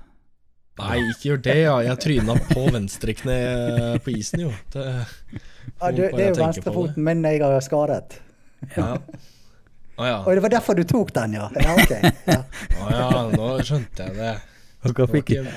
[0.81, 1.77] Nei, ikke gjør det, ja.
[1.85, 3.37] Jeg tryna på venstre kne
[4.03, 4.51] på isen, jo.
[4.73, 4.83] Det,
[5.79, 8.19] Ja, det, det er jo venstrefoten min jeg har skadet.
[8.77, 8.97] Ja.
[9.97, 10.17] Oh, ja.
[10.25, 11.49] Og det var derfor du tok den, ja?
[11.53, 11.91] Ja, ok.
[12.25, 12.39] Ja.
[12.81, 14.31] Oh, ja, nå skjønte jeg det.
[14.83, 15.53] Det, fikk ikke,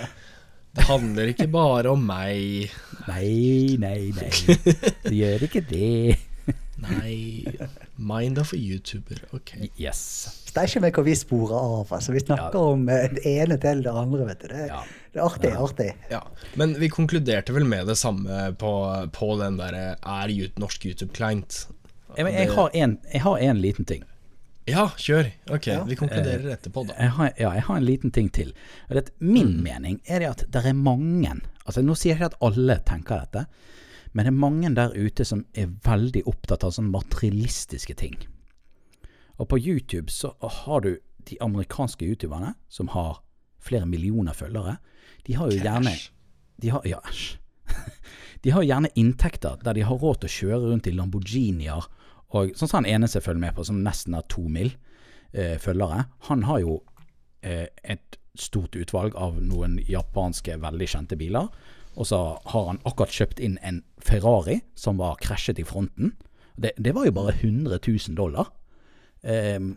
[0.76, 2.68] det handler ikke bare om meg.
[3.08, 4.30] Nei, nei, nei.
[5.02, 6.18] Det gjør ikke det.
[6.76, 7.42] Nei
[7.96, 9.22] Mind of a YouTuber.
[9.34, 9.54] Ok.
[9.80, 10.02] Yes.
[10.52, 11.88] Det er ikke meg hvor vi sporer av.
[11.96, 12.12] altså.
[12.12, 12.66] Vi snakker Ja.
[12.76, 14.26] om eh, det ene til det andre.
[14.28, 14.48] vet du.
[14.52, 14.82] Det, Ja.
[15.14, 15.52] det er artig.
[15.56, 15.88] artig.
[16.12, 16.20] Ja,
[16.60, 18.70] Men vi konkluderte vel med det samme på,
[19.16, 21.64] på den derre Er norsk YouTube kleint?
[22.16, 24.04] Jeg, jeg, har en, jeg har en liten ting.
[24.66, 25.28] Ja, kjør.
[25.54, 25.84] Ok, Ja.
[25.86, 26.94] vi konkluderer etterpå, da.
[26.98, 28.52] Jeg har, ja, jeg har en liten ting til.
[28.90, 29.62] Det, min Mm.
[29.62, 33.18] mening er det at det er mange Altså Nå sier jeg ikke at alle tenker
[33.24, 33.46] dette,
[34.14, 38.14] men det er mange der ute som er veldig opptatt av sånne materialistiske ting.
[39.38, 40.96] Og på YouTube så har du
[41.28, 43.18] de amerikanske youtuberne som har
[43.60, 44.76] flere millioner følgere.
[45.26, 45.96] De har jo gjerne
[46.62, 47.36] de har, Ja, æsj.
[48.42, 51.88] De har gjerne inntekter der de har råd til å kjøre rundt i Lamborghinier
[52.34, 54.72] og sånn som han ene jeg følger med på, som nesten har to mil
[55.32, 56.06] eh, følgere.
[56.30, 56.80] Han har jo
[57.42, 61.48] eh, et stort utvalg av noen japanske veldig kjente biler.
[61.96, 62.18] Og så
[62.52, 66.12] har han akkurat kjøpt inn en Ferrari som var krasjet i fronten.
[66.56, 68.50] Det, det var jo bare 100 000 dollar.
[69.22, 69.76] Ehm,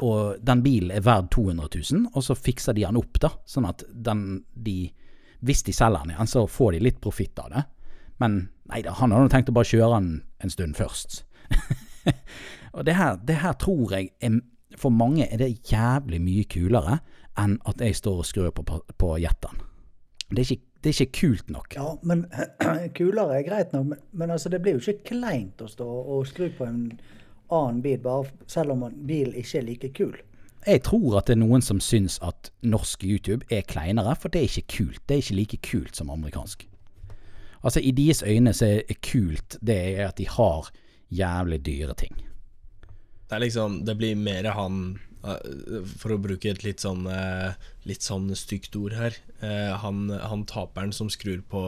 [0.00, 3.30] Og den bilen er verd 200 000, og så fikser de den opp, da.
[3.44, 4.92] Sånn at den de
[5.44, 7.64] Hvis de selger den igjen, så får de litt profitt av det.
[8.18, 11.18] Men nei da, han har nå tenkt å bare kjøre den en stund først.
[12.76, 14.40] Og det her, det her tror jeg er,
[14.76, 16.98] For mange er det jævlig mye kulere
[17.38, 18.64] enn at jeg står og skrur på,
[18.98, 19.60] på, jetteren.
[20.30, 21.76] Det er, ikke, det er ikke kult nok.
[21.76, 22.24] Ja, men
[22.98, 26.26] kulere er greit nok, men, men altså, det blir jo ikke kleint å stå og
[26.26, 26.84] skru på en
[27.54, 30.14] annen bil, bare selv om en bil ikke er like kul.
[30.66, 34.40] Jeg tror at det er noen som syns at norsk YouTube er kleinere, for det
[34.40, 35.02] er ikke kult.
[35.08, 36.64] Det er ikke like kult som amerikansk.
[37.64, 40.70] Altså, i deres øyne så er kult det er at de har
[41.10, 42.14] jævlig dyre ting.
[43.28, 47.54] Det er liksom Det blir mer han eh, For å bruke et litt sånn eh,
[47.88, 49.16] Litt sånn stygt ord her.
[49.40, 51.62] eh, Han, han taperen som skrur på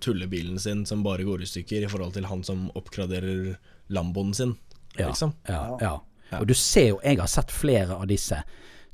[0.00, 3.56] tullebilen sin som bare går i stykker, i forhold til han som oppgraderer
[3.88, 4.54] Lamboen sin.
[4.96, 5.34] Ja, Liksom.
[5.48, 6.38] ja, ja.
[6.38, 8.38] Og du ser jo, jeg har sett flere av disse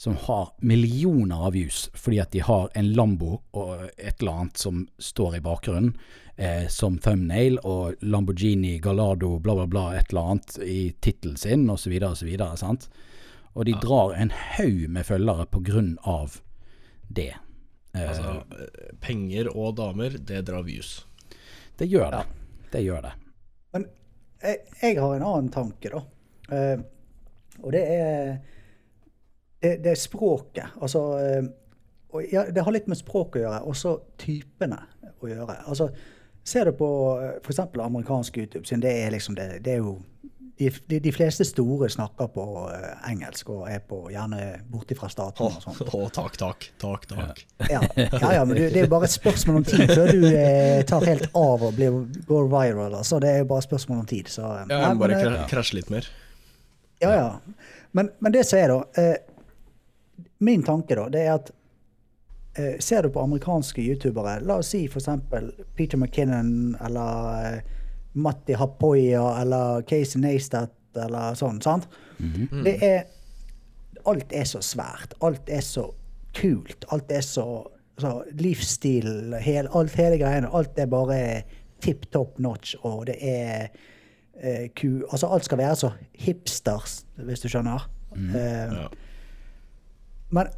[0.01, 4.57] som har millioner av views fordi at de har en Lambo og et eller annet
[4.61, 5.93] som står i bakgrunnen
[6.41, 11.69] eh, som thumbnail, og Lamborghini Gallardo bla, bla, bla, et eller annet i tittelen sin,
[11.71, 12.31] osv., osv.
[12.61, 12.89] sant?
[13.53, 16.41] Og de drar en haug med følgere på grunn av
[17.09, 17.33] det.
[17.95, 21.05] Eh, Altså, eh, penger og damer, det drar views.
[21.81, 22.25] det gjør det.
[22.71, 23.13] Det gjør det.
[23.73, 23.87] Men
[24.43, 26.03] jeg, jeg har en annen tanke, da.
[26.55, 26.81] Eh,
[27.61, 28.39] og det er
[29.61, 30.77] det, det er språket.
[30.81, 31.49] Altså eh,
[32.11, 34.79] og ja, Det har litt med språk å gjøre, og så typene
[35.21, 35.59] å gjøre.
[35.71, 35.91] Altså,
[36.45, 36.89] Ser du på
[37.43, 37.59] f.eks.
[37.61, 39.99] amerikansk YouTube, siden det er liksom det, det er jo
[40.61, 45.47] de, de, fleste store snakker på eh, engelsk og er på gjerne borte fra staten
[45.47, 45.81] og sånt.
[45.89, 46.67] Å, takk, takk.
[46.83, 47.41] Takk, takk.
[47.71, 50.27] Ja, ja, ja men det, det er jo bare et spørsmål om tid før du
[50.29, 51.97] eh, tar helt av og blir,
[52.29, 52.99] går viral.
[52.99, 54.29] Altså, det er jo bare et spørsmål om tid.
[54.33, 56.11] Så, eh, Ja, jeg må bare men, krasje litt mer.
[57.01, 57.65] Ja, ja.
[57.97, 59.17] Men, men det som er, da eh,
[60.45, 61.60] Min tanke, da, det er at eh,
[62.83, 65.09] Ser du på amerikanske youtubere, la oss si f.eks.
[65.77, 67.79] Peter McKinnon eller eh,
[68.21, 71.87] Matti Hapoya eller Casey Neistat eller sånn, sant?
[72.65, 73.05] Det er
[74.09, 75.13] Alt er så svært.
[75.21, 75.83] Alt er så
[76.35, 76.87] kult.
[76.95, 77.45] Alt er så,
[78.01, 80.49] så livsstil, hel, alt hele greiene.
[80.57, 81.19] Alt er bare
[81.85, 83.69] tipp topp notch, og det er
[84.41, 85.03] eh, ku...
[85.13, 85.91] Altså, alt skal være så
[86.25, 87.85] hipsters, hvis du skjønner.
[88.17, 88.89] Eh, Ja.
[90.35, 90.49] men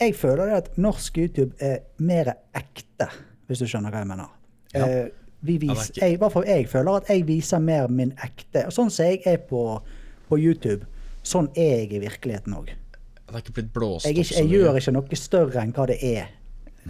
[0.00, 3.08] jeg føler det at norsk YouTube er mer ekte,
[3.46, 4.32] hvis du skjønner hva jeg mener.
[4.74, 4.86] Ja.
[4.86, 5.06] Eh,
[5.46, 8.90] vi det er vis, ikke- jeg, jeg føler at jeg viser mer min ekte Sånn
[8.90, 9.80] som jeg er på,
[10.28, 10.86] på YouTube,
[11.22, 12.66] sånn er jeg i virkeligheten òg.
[12.66, 15.98] Det har ikke blitt blåst Jeg, ikke- jeg gjør ikke noe større enn hva det
[16.02, 16.28] er.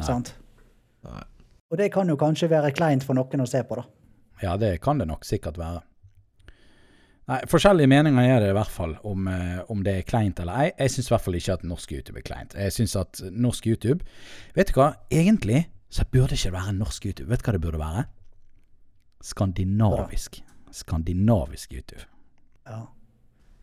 [0.02, 0.34] Sant?
[1.04, 1.22] Nei.
[1.70, 3.84] Og det kan jo kanskje være kleint for noen å se på, da.
[4.42, 5.82] Ja, det kan det nok sikkert være.
[7.26, 10.60] Nei, Forskjellige meninger er det i hvert fall om, eh, om det er kleint eller
[10.62, 10.66] ei.
[10.78, 12.54] Jeg syns i hvert fall ikke at norsk YouTube er kleint.
[12.54, 14.04] Jeg syns at norsk YouTube
[14.54, 17.28] Vet du hva, egentlig så burde ikke det være norsk YouTube.
[17.30, 18.04] Vet du hva det burde være?
[19.26, 20.38] Skandinavisk.
[20.70, 22.06] Skandinavisk YouTube.
[22.66, 22.84] Ja.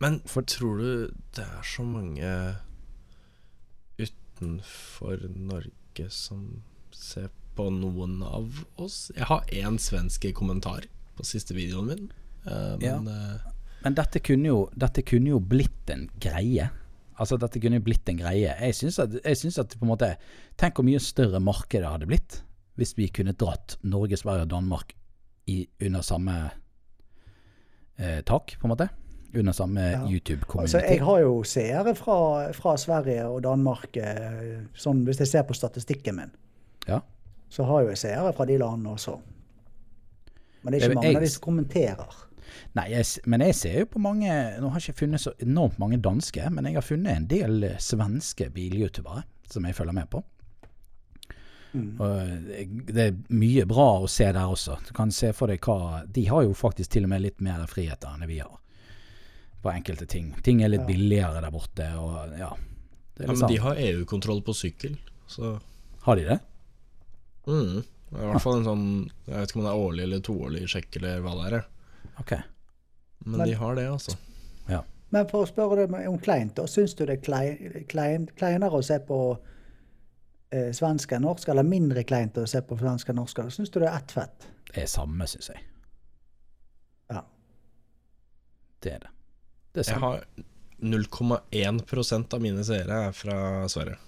[0.00, 2.56] Men tror du det er så mange
[3.98, 9.12] utenfor Norge som ser på noen av oss?
[9.16, 10.84] Jeg har én svenske kommentar
[11.16, 12.12] på siste videoen min.
[12.44, 13.53] Uh, men eh,
[13.84, 16.70] Men dette kunne, jo, dette kunne jo blitt en greie.
[17.20, 18.54] Altså, dette kunne jo blitt en greie.
[18.60, 20.16] Jeg syns at, jeg synes at på en måte
[20.58, 22.40] Tenk hvor mye større marked det hadde blitt
[22.76, 24.94] hvis vi kunne dratt Norge, Sverige og Danmark
[25.46, 26.32] i, under samme
[27.98, 28.88] eh, tak, på en måte.
[29.34, 30.00] Under samme Ja.
[30.08, 30.74] YouTube-community.
[30.76, 32.16] Altså, jeg har jo seere fra,
[32.52, 36.30] fra Sverige og Danmark, eh, sånn hvis jeg ser på statistikken min.
[36.88, 37.00] ja.
[37.54, 39.12] Så har jo jeg seere fra de landene også.
[40.64, 42.14] Men det er ikke mange jeg- av de som kommenterer.
[42.74, 45.78] Nei, jeg, men jeg ser jo på mange Nå har jeg ikke funnet så enormt
[45.82, 50.10] mange danske, men jeg har funnet en del svenske svenske bilyoutubere som jeg følger med
[50.10, 50.22] på.
[51.74, 52.00] Mm.
[52.00, 52.18] Og
[52.54, 54.78] eh, det er mye bra å se der også.
[54.88, 57.64] Du kan se for deg hva De har jo faktisk til og med litt mer
[57.70, 58.60] friheter enn det vi har.
[59.64, 60.34] på enkelte ting.
[60.44, 60.86] Ting er litt Ja.
[60.86, 62.50] billigere der borte, og ja.
[63.16, 65.58] Det er Ja, men de har EU-kontroll på sykkel, så
[66.02, 66.40] Har de det?
[67.46, 67.82] mm.
[68.10, 70.20] Det er I hvert fall en sånn Jeg vet ikke om det er årlig eller
[70.20, 71.64] toårlig sjekk eller hva det er.
[72.20, 72.32] Ok.
[73.24, 74.16] Men, Men- de har det, altså.
[75.14, 76.64] Men for å spørre deg om kleint, da.
[76.66, 79.18] Syns du det er klein, klein, kleinere å se på
[80.50, 83.38] eh, svensk enn norsk, eller mindre kleint å se på svensk enn norsk?
[83.38, 84.48] Eller syns du det er ett fett?
[84.72, 85.62] Det er samme, syns jeg.
[87.14, 87.22] Ja.
[88.82, 89.12] Det er det.
[89.74, 90.26] Det er Jeg har
[90.82, 93.38] 0,1% av mine seere er fra
[93.70, 94.00] Sverige.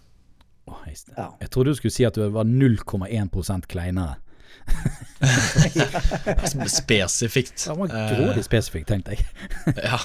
[0.67, 0.83] Oh.
[0.91, 1.29] Ja.
[1.39, 4.19] Jeg trodde du skulle si at du var 0,1% kleinere.
[6.67, 7.65] Spesifikt.
[7.69, 9.27] Det var grådig spesifikt, tenkte jeg.
[9.89, 9.99] Ja,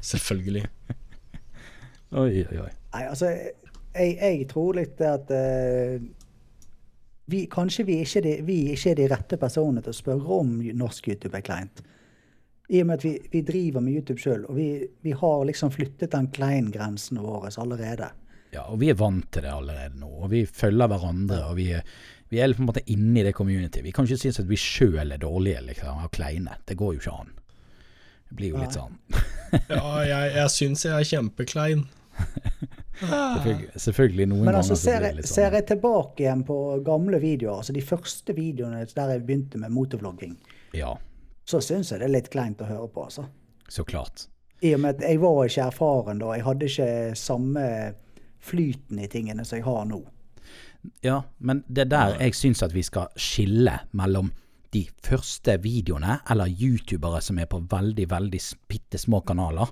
[0.00, 0.66] selvfølgelig.
[2.14, 2.70] Oi, oi, oi.
[2.94, 3.30] Nei, altså,
[3.94, 6.04] jeg, jeg tror litt det at uh,
[7.30, 10.54] vi, Kanskje vi ikke, de, vi ikke er de rette personene til å spørre om
[10.78, 11.82] norsk YouTube er kleint.
[12.72, 14.68] I og med at vi, vi driver med YouTube sjøl, og vi,
[15.04, 18.08] vi har liksom flyttet den klein-grensen vår allerede.
[18.54, 21.66] Ja, og vi er vant til det allerede nå, og vi følger hverandre, og vi,
[21.76, 21.84] er-
[22.34, 23.80] vi er på en måte inne i det community.
[23.84, 26.58] Vi kan ikke synes at vi sjøl er dårlige, liksom, og kleine.
[26.68, 27.32] Det går jo ikke an.
[28.28, 28.94] Det blir jo litt sånn
[29.68, 31.84] Ja, jeg, jeg syns jeg er kjempeklein.
[32.94, 35.34] Selvfølgelig, selvfølgelig noen Men altså, ganger så ser blir det jeg, sånn.
[35.34, 39.74] ser jeg tilbake igjen på gamle videoer, altså de første videoene der jeg begynte med
[39.74, 40.36] motorvlogging,
[40.78, 40.92] Ja,
[41.44, 43.26] så syns jeg det er litt kleint å høre på, altså.
[43.68, 44.28] så klart.
[44.64, 46.30] I og med at jeg var ikke erfaren da.
[46.38, 46.86] Jeg hadde ikke
[47.18, 47.64] samme
[48.44, 49.98] flyten i tingene som jeg har nå.
[51.04, 54.32] Ja, men det er der jeg syns at vi skal skille mellom
[54.74, 59.70] de første videoene, eller youtubere som er på veldig, veldig bitte små kanaler,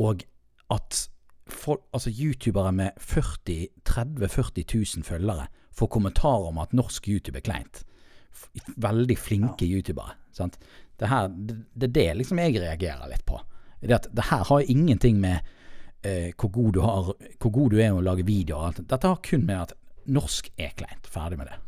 [0.00, 0.24] og
[0.72, 1.02] at
[1.50, 7.38] folk, altså youtubere med 40 30 40 000 følgere får kommentarer om at norsk YouTube
[7.38, 7.82] er kleint.
[8.76, 10.16] Veldig flinke youtubere.
[10.32, 10.58] Sant?
[10.96, 13.40] Det, her, det, det er det liksom jeg reagerer litt på.
[13.80, 15.40] Det, at det her har ingenting med
[16.04, 18.76] eh, hvor, god du har, hvor god du er med å lage videoer.
[18.80, 21.06] Dette har kun med at norsk er kleint.
[21.10, 21.58] Ferdig med det.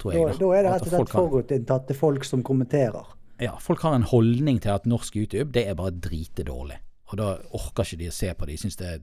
[0.00, 2.42] Tror Da, jeg, da er det At rett og slett folk har- forutinntatte folk som
[2.42, 3.04] kommenterer.
[3.40, 6.78] ja, folk har en holdning til at norsk YouTube det er bare dritedårlig.
[7.12, 8.56] Og da orker ikke de å se på det.
[8.56, 9.02] De syns det er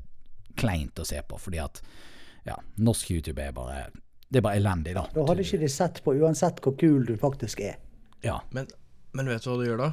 [0.57, 1.81] kleint å se på, fordi at
[2.45, 3.89] ja, norsk YouTube er bare
[4.29, 5.05] Det er bare elendig, da.
[5.13, 7.75] Da hadde ikke de sett på uansett hvor kul du faktisk er.
[8.23, 8.39] Ja.
[8.51, 8.67] Men,
[9.13, 9.91] men vet du hva du gjør da?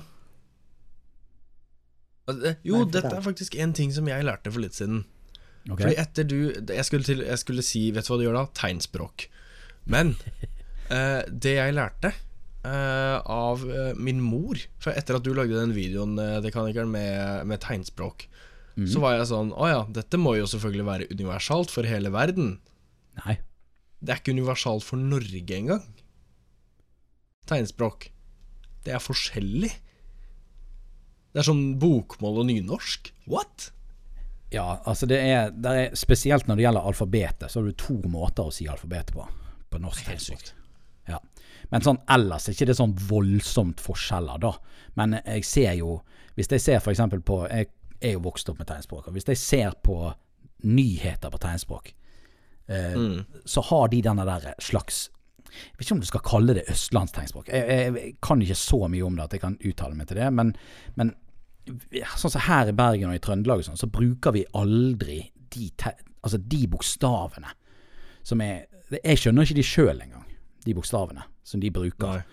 [2.31, 5.05] Altså, Jo, Nei, dette er faktisk en ting som jeg lærte for litt siden.
[5.69, 5.83] Ok.
[5.83, 8.47] Fordi etter du jeg skulle, til, jeg skulle si Vet du hva du gjør da?
[8.57, 9.27] Tegnspråk.
[9.93, 10.15] Men
[10.95, 15.75] eh, det jeg lærte eh, av eh, min mor For etter at du lagde den
[15.77, 18.29] videoen eh, Dekanikeren, med, med tegnspråk,
[18.89, 22.55] så var jeg sånn Å ja, dette må jo selvfølgelig være universalt for hele verden.
[23.19, 23.37] Nei.
[24.01, 25.83] Det er ikke universalt for Norge engang.
[27.51, 28.07] Tegnspråk.
[28.87, 29.73] Det er forskjellig.
[31.35, 33.13] Det er sånn bokmål og nynorsk.
[33.29, 33.69] What?
[34.51, 38.49] Ja, altså det er, er Spesielt når det gjelder alfabetet, så har du to måter
[38.49, 39.27] å si alfabetet på.
[39.71, 40.55] På norsk Helt sykt.
[41.09, 41.21] Ja.
[41.71, 44.55] Men sånn ellers er ikke det sånn voldsomt forskjeller, da.
[44.99, 46.01] Men jeg ser jo
[46.35, 47.69] Hvis jeg ser eksempel på Jeg
[48.01, 49.09] er jo vokst opp med tegnspråk.
[49.09, 50.13] Og hvis jeg ser på
[50.65, 51.93] nyheter på tegnspråk,
[52.69, 53.25] eh, Mm.
[53.45, 55.09] så har de denne der slags
[55.51, 57.49] Jeg vet ikke om du skal kalle det østlandstegnspråk.
[57.49, 60.17] Jeg, jeg, jeg kan ikke så mye om det at jeg kan uttale meg til
[60.21, 60.55] det, men,
[60.97, 61.15] men
[61.69, 65.93] sånn som her i Bergen og i Trøndelag sånn, så bruker vi aldri de, te
[66.21, 67.55] altså de bokstavene
[68.27, 70.25] som er Jeg skjønner ikke de sjøl engang,
[70.67, 72.25] de bokstavene som de bruker.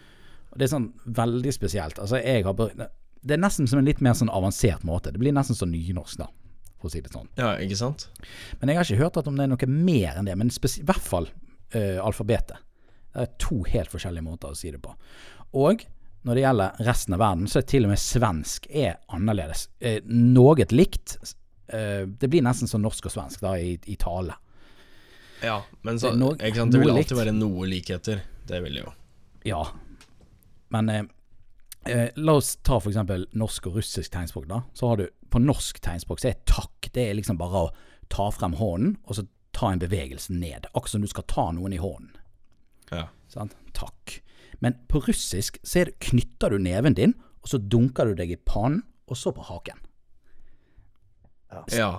[0.49, 1.99] Og Det er sånn veldig spesielt.
[2.01, 5.11] Altså jeg har Det er nesten som en litt mer sånn avansert måte.
[5.13, 6.27] Det blir nesten sånn nynorsk, da,
[6.79, 7.29] for å si det sånn.
[7.37, 8.07] Ja, ikke sant?
[8.59, 10.85] Men jeg har ikke hørt at om det er noe mer enn det, men i
[10.89, 12.57] hvert fall uh, alfabetet.
[13.13, 14.93] Det er to helt forskjellige måter å si det på.
[15.57, 15.85] Og
[16.27, 19.67] når det gjelder resten av verden, så er til og med svensk er annerledes.
[19.79, 21.17] Eh, noe likt.
[21.71, 24.35] Eh, det blir nesten som norsk og svensk da i, i tale.
[25.45, 26.73] Ja, men så, noe- sant?
[26.73, 27.19] det vil alltid likt.
[27.19, 28.23] være noe likheter.
[28.47, 28.93] Det vil det jo.
[29.47, 29.61] Ja.
[30.75, 31.03] Men eh,
[31.87, 34.61] eh, la oss ta eksempel norsk og russisk tegnspråk, da.
[34.73, 37.73] Så har du på norsk tegnspråk så er takk det er liksom bare å
[38.11, 40.67] ta frem hånden, og så ta en bevegelse ned.
[40.73, 42.11] Akkurat som du skal ta noen i hånden.
[42.91, 43.07] Ja.
[43.31, 43.55] Sant?
[43.75, 44.19] Takk.
[44.63, 48.29] Men på russisk så er det, knytter du neven din, og så dunker du deg
[48.33, 49.77] i pannen, og så på haken.
[51.71, 51.91] ja.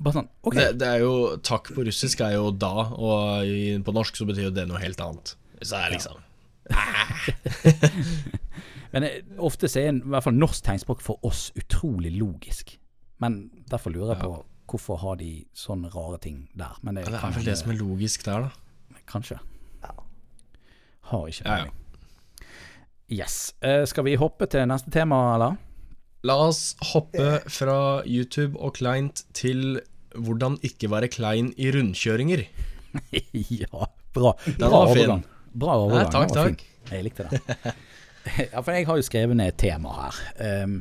[0.00, 0.54] Bare sånn, ok.
[0.56, 1.10] Det, det er jo
[1.44, 4.80] Takk på russisk er jo da, og i, på norsk så betyr jo det noe
[4.80, 5.34] helt annet.
[5.60, 6.16] Så det er liksom
[8.94, 12.72] Men eh, ofte så er i hvert fall norsk tegnspråk for oss utrolig logisk.
[13.22, 14.32] Men derfor lurer jeg på
[14.70, 16.78] hvorfor har de sånne rare ting der.
[16.86, 18.50] Men det, ja, Det er vel det som er logisk der, da.
[19.10, 19.36] Kanskje.
[19.84, 19.92] Ja.
[21.10, 21.56] Har ikke Ja, ja.
[21.66, 21.76] peiling.
[23.10, 23.54] Yes.
[23.60, 25.58] Eh, skal vi hoppe til neste tema, eller?
[26.26, 29.80] La oss hoppe fra YouTube og kleint til
[30.14, 32.44] hvordan ikke være klein i rundkjøringer.
[33.62, 34.34] ja, bra.
[34.46, 35.24] Den Bra var fin.
[35.50, 36.04] Bra overgang.
[36.04, 36.64] Nei, takk, takk.
[36.90, 37.40] Jeg likte det.
[38.52, 40.20] ja, for jeg har jo skrevet ned et tema her.
[40.64, 40.80] Um,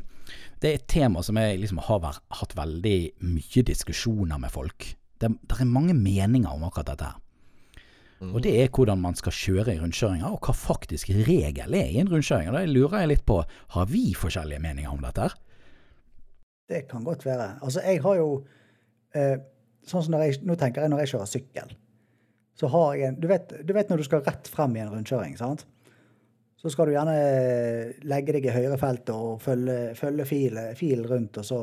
[0.60, 2.98] det er et tema som jeg liksom har vært, hatt veldig
[3.32, 4.90] mye diskusjoner med folk.
[5.20, 7.18] Det, det er mange meninger om akkurat dette her.
[8.20, 12.02] Og det er hvordan man skal kjøre i rundkjøringer, og hva faktisk regel er i
[12.02, 12.50] en rundkjøring.
[12.52, 13.38] Og Da lurer jeg litt på,
[13.76, 15.30] har vi forskjellige meninger om dette?
[16.70, 17.54] Det kan godt være.
[17.64, 18.28] Altså, jeg har jo
[19.16, 19.38] eh,
[19.88, 21.72] sånn som når jeg, Nå tenker jeg når jeg kjører sykkel.
[22.60, 24.92] Så har jeg en du vet, du vet når du skal rett frem i en
[24.92, 25.64] rundkjøring, sant?
[26.60, 27.16] Så skal du gjerne
[28.12, 31.60] legge deg i høyrefeltet og følge, følge fil, fil rundt, og så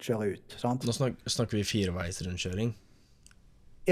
[0.00, 0.56] kjøre ut.
[0.56, 0.86] sant?
[0.88, 2.72] Nå snakker, snakker vi fireveis rundkjøring.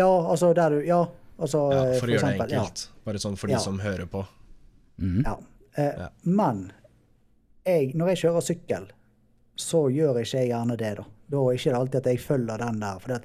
[0.00, 1.02] Ja, altså der du Ja,
[1.38, 2.53] altså Ja, for, for å gjøre det enkelt.
[2.87, 3.03] ja.
[3.05, 3.57] Bare sånn for Ja.
[3.59, 4.27] de som hører på.
[5.01, 5.22] Mm.
[5.25, 5.37] Ja.
[5.77, 6.09] Eh, Ja.
[6.25, 6.72] Men
[7.66, 8.87] jeg, når jeg kjører sykkel,
[9.57, 11.05] så gjør ikke jeg gjerne det, da.
[11.31, 12.99] Da er det ikke alltid at jeg følger den der.
[13.01, 13.20] For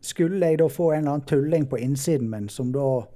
[0.00, 3.06] skulle jeg da få en eller annen tulling på innsiden min som da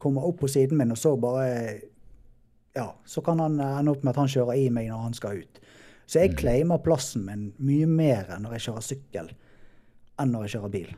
[0.00, 1.80] kommer opp på siden min, og så bare
[2.74, 5.38] Ja, så kan han ende opp med at han kjører i meg når han skal
[5.42, 5.58] ut.
[6.06, 9.30] Så jeg claimer plassen min mye mer når jeg kjører sykkel,
[10.18, 10.92] enn når jeg kjører bil.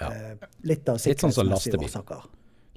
[0.00, 0.10] Ja.
[0.12, 1.88] Eh, litt av Litt sånn som sikkerhetsmessige lastebil.
[1.88, 2.28] årsaker.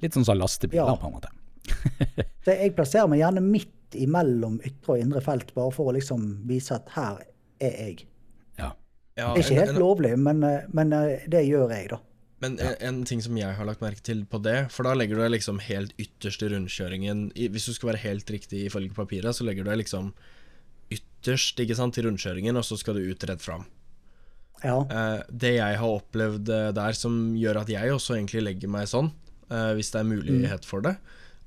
[0.02, 0.96] Litt sånn som lastebiler, Ja.
[0.96, 1.28] på en måte.
[2.44, 6.46] Så jeg plasserer meg gjerne midt imellom ytre og indre felt, bare for å liksom
[6.48, 7.20] vise at her
[7.60, 8.06] er jeg.
[8.58, 8.72] Ja.
[9.16, 11.98] Ja, Det er ikke helt en- lovlig, men, eh, men eh, det gjør jeg, da.
[12.42, 15.14] Men en, en ting som jeg har lagt merke til på det, for da legger
[15.14, 18.90] du deg liksom helt ytterst i rundkjøringen i, Hvis du skal være helt riktig ifølge
[18.96, 20.12] papiret, så legger du deg liksom
[20.90, 23.64] ytterst ikke sant, i rundkjøringen, og så skal du ut rett fram.
[24.62, 24.76] Ja.
[24.86, 28.86] Eh, det jeg har opplevd eh, der som gjør at jeg også egentlig legger meg
[28.90, 29.10] sånn,
[29.50, 30.96] eh, hvis det er mulighet for det,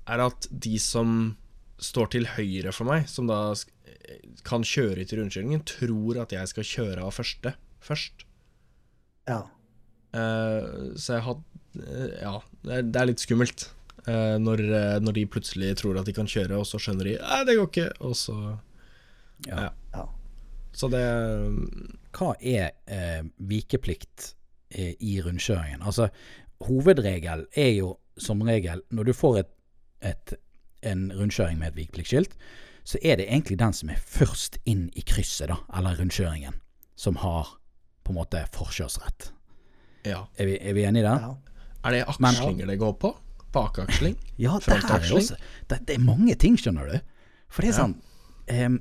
[0.08, 1.36] er at de som
[1.82, 3.40] står til høyre for meg, som da
[4.46, 8.26] kan kjøre i rundkjøringen, tror at jeg skal kjøre av første først.
[9.28, 9.42] ja.
[10.16, 11.42] Eh, så jeg har
[12.22, 13.66] Ja, det er, det er litt skummelt.
[14.08, 14.62] eh, når,
[15.04, 17.68] når de plutselig tror at de kan kjøre, og så skjønner de Nei, det går
[17.72, 17.90] ikke.
[18.00, 18.36] Og så
[19.48, 19.58] Ja.
[19.66, 19.72] Ja.
[19.98, 20.06] ja.
[20.76, 21.04] Så det
[22.16, 24.34] Hva er eh, vikeplikt
[24.70, 25.84] eh, i rundkjøringen?
[25.84, 26.10] Altså,
[26.66, 29.52] hovedregel er jo som regel når du får et,
[30.12, 30.36] et,
[30.88, 32.38] en rundkjøring med et vikepliktskilt,
[32.86, 36.56] så er det egentlig den som er først inn i krysset, da, eller rundkjøringen,
[36.96, 37.58] som har
[38.06, 39.32] på en måte forkjørsrett.
[40.06, 40.28] Ja.
[40.38, 41.18] Er vi, er vi enige i det?
[41.26, 41.36] ja.
[41.86, 43.12] Er det akslinger det går på?
[43.54, 44.16] Bakaksling?
[44.38, 45.18] Ja, det er Frontaksling?
[45.18, 45.36] også
[45.70, 46.96] det, det er mange ting, skjønner du.
[47.48, 47.94] For det er sånn
[48.52, 48.74] eh,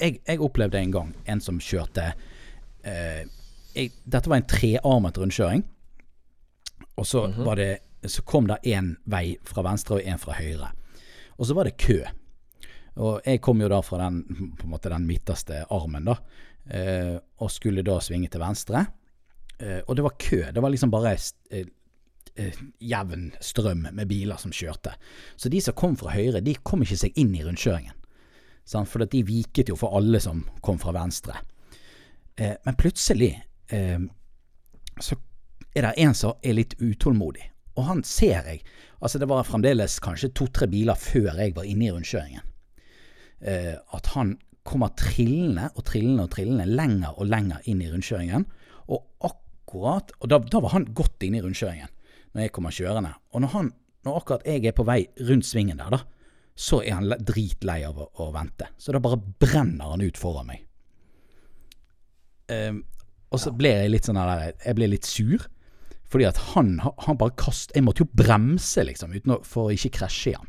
[0.00, 2.10] jeg, jeg opplevde en gang en som kjørte
[2.82, 3.22] eh,
[3.74, 5.64] jeg, Dette var en trearmet rundkjøring.
[7.00, 7.70] Og så, var det,
[8.04, 10.72] så kom det én vei fra venstre og én fra høyre.
[11.38, 12.02] Og så var det kø.
[13.00, 16.18] Og jeg kom jo da fra den, måte den midterste armen, da.
[16.70, 18.84] Eh, og skulle da svinge til venstre.
[19.60, 20.42] Eh, og det var kø.
[20.52, 21.70] Det var liksom bare eh,
[22.34, 24.92] eh, jevn strøm med biler som kjørte.
[25.36, 27.96] Så de som kom fra høyre, de kom ikke seg inn i rundkjøringen.
[28.68, 28.90] Sant?
[28.90, 31.38] For de viket jo for alle som kom fra venstre.
[32.40, 33.34] Eh, men plutselig
[33.68, 34.00] eh,
[35.00, 35.16] så
[35.74, 37.44] er det en som er litt utålmodig.
[37.78, 38.62] Og han ser jeg.
[39.00, 42.46] Altså det var fremdeles kanskje to-tre biler før jeg var inne i rundkjøringen.
[43.40, 48.48] Eh, at han kommer trillende og trillende og trillende lenger og lenger inn i rundkjøringen.
[48.90, 51.92] Og akkurat Og da, da var han godt inne i rundkjøringen
[52.34, 53.12] når jeg kommer kjørende.
[53.34, 53.68] Og når, han,
[54.06, 56.00] når akkurat jeg er på vei rundt svingen der, da,
[56.54, 58.66] så er han dritlei av å, å vente.
[58.78, 60.66] Så da bare brenner han ut foran meg.
[62.50, 62.84] Ehm,
[63.30, 65.46] og så ble jeg litt sånn der Jeg ble litt sur.
[66.10, 69.74] Fordi at han, han bare kast Jeg måtte jo bremse, liksom, uten å, for å
[69.74, 70.48] ikke krasje igjen.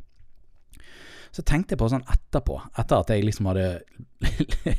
[1.31, 3.67] Så tenkte jeg på sånn etterpå, etter at jeg liksom hadde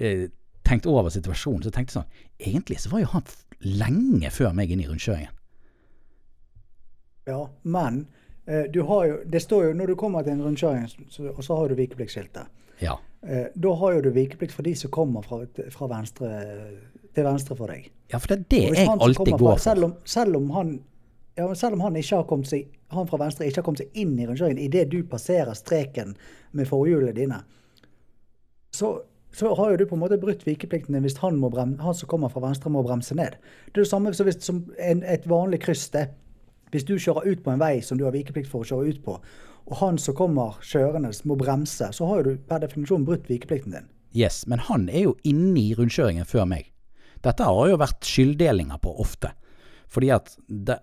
[0.00, 0.30] eh,
[0.64, 3.26] tenkt over situasjonen, så tenkte jeg sånn Egentlig så var jo han
[3.60, 5.34] lenge før meg inn i rundkjøringen.
[7.28, 7.42] ja.
[7.62, 8.06] Men
[8.46, 11.44] eh, du har jo Det står jo når du kommer til en rundkjøring, så, og
[11.44, 12.48] så har du vikepliktskiltet.
[12.80, 12.96] Ja.
[13.26, 15.42] Eh, da har jo du vikeplikt for de som kommer fra,
[15.74, 16.30] fra venstre
[17.14, 17.90] til venstre for deg.
[18.12, 19.62] ja, for det er det jeg alltid går for.
[19.64, 20.78] Selv om, selv om han
[21.36, 23.98] ja, selv om han ikke har kommet seg han fra venstre ikke har kommet seg
[24.02, 26.16] inn i rundkjøringen idet du passerer streken
[26.56, 27.38] med forhjulene dine,
[28.74, 28.96] så,
[29.34, 31.94] så har jo du på en måte brutt vikeplikten din hvis han, må brem, han
[31.94, 33.38] som kommer fra venstre, må bremse ned.
[33.70, 35.88] Det er det samme hvis, som en, et vanlig kryss.
[35.94, 36.08] det.
[36.70, 39.00] Hvis du kjører ut på en vei som du har vikeplikt for å kjøre ut
[39.06, 39.16] på,
[39.70, 43.88] og han som kommer kjørende må bremse, så har du per definisjon brutt vikeplikten din.
[44.12, 46.72] Yes, men han er jo inne i rundkjøringen før meg.
[47.22, 49.30] Dette har jo vært skylddelinger på ofte.
[49.90, 50.78] Fordi at det,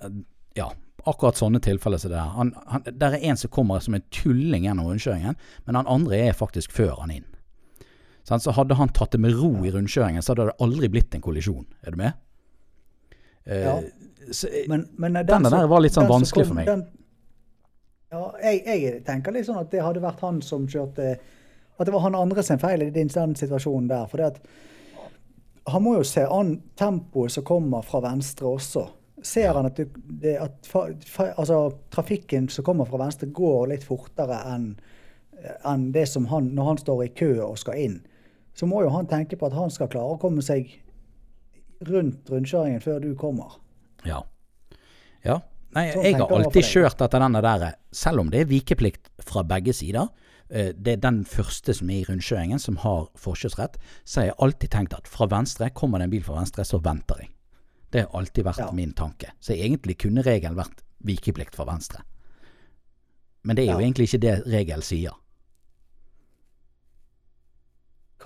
[0.55, 0.69] Ja,
[1.05, 2.31] akkurat sånne tilfeller som det der.
[2.37, 5.35] Han, han, der er en som kommer som en tulling gjennom rundkjøringen,
[5.67, 7.25] men han andre er faktisk før han inn.
[8.27, 11.21] Så hadde han tatt det med ro i rundkjøringen, så hadde det aldri blitt en
[11.23, 11.65] kollisjon.
[11.87, 12.13] Er du med?
[13.45, 13.81] Eh, Ja.
[14.31, 16.65] så, eh, Men, men den, Den der var litt sånn vanskelig kom- for meg.
[16.65, 16.87] Den,
[18.11, 21.17] ja, jeg, jeg tenker litt sånn at det hadde vært han som kjørte
[21.77, 24.07] At det var han andre sin feil i den, situasjonen der.
[24.09, 24.39] For det at
[25.67, 28.85] han må jo se an tempoet som kommer fra venstre også.
[29.21, 31.59] Ser han at, du, det, at fa, fa, altså,
[31.91, 34.71] trafikken som kommer fra venstre, går litt fortere enn
[35.69, 37.97] enn det som han Når han står i kø og skal inn,
[38.57, 40.71] så må jo han tenke på at han skal klare å komme seg
[41.85, 43.59] rundt rundkjøringen før du kommer.
[44.05, 44.23] Ja.
[45.21, 45.39] ja.
[45.77, 49.73] Nei, jeg har alltid kjørt etter denne der, selv om det er vikeplikt fra begge
[49.77, 50.09] sider.
[50.49, 53.75] eh, Det er den første som er i rundkjøringen som har forkjørsrett.
[54.05, 56.79] Så har jeg alltid tenkt at fra venstre, kommer det en bil fra venstre, så
[56.81, 57.29] venter jeg.
[57.91, 58.71] Det har alltid vært Ja.
[58.71, 59.31] min tanke.
[59.39, 62.01] Så egentlig kunne regelen vært vikeplikt fra venstre.
[63.43, 63.85] Men det er jo Ja.
[63.87, 65.11] egentlig ikke det regelen sier.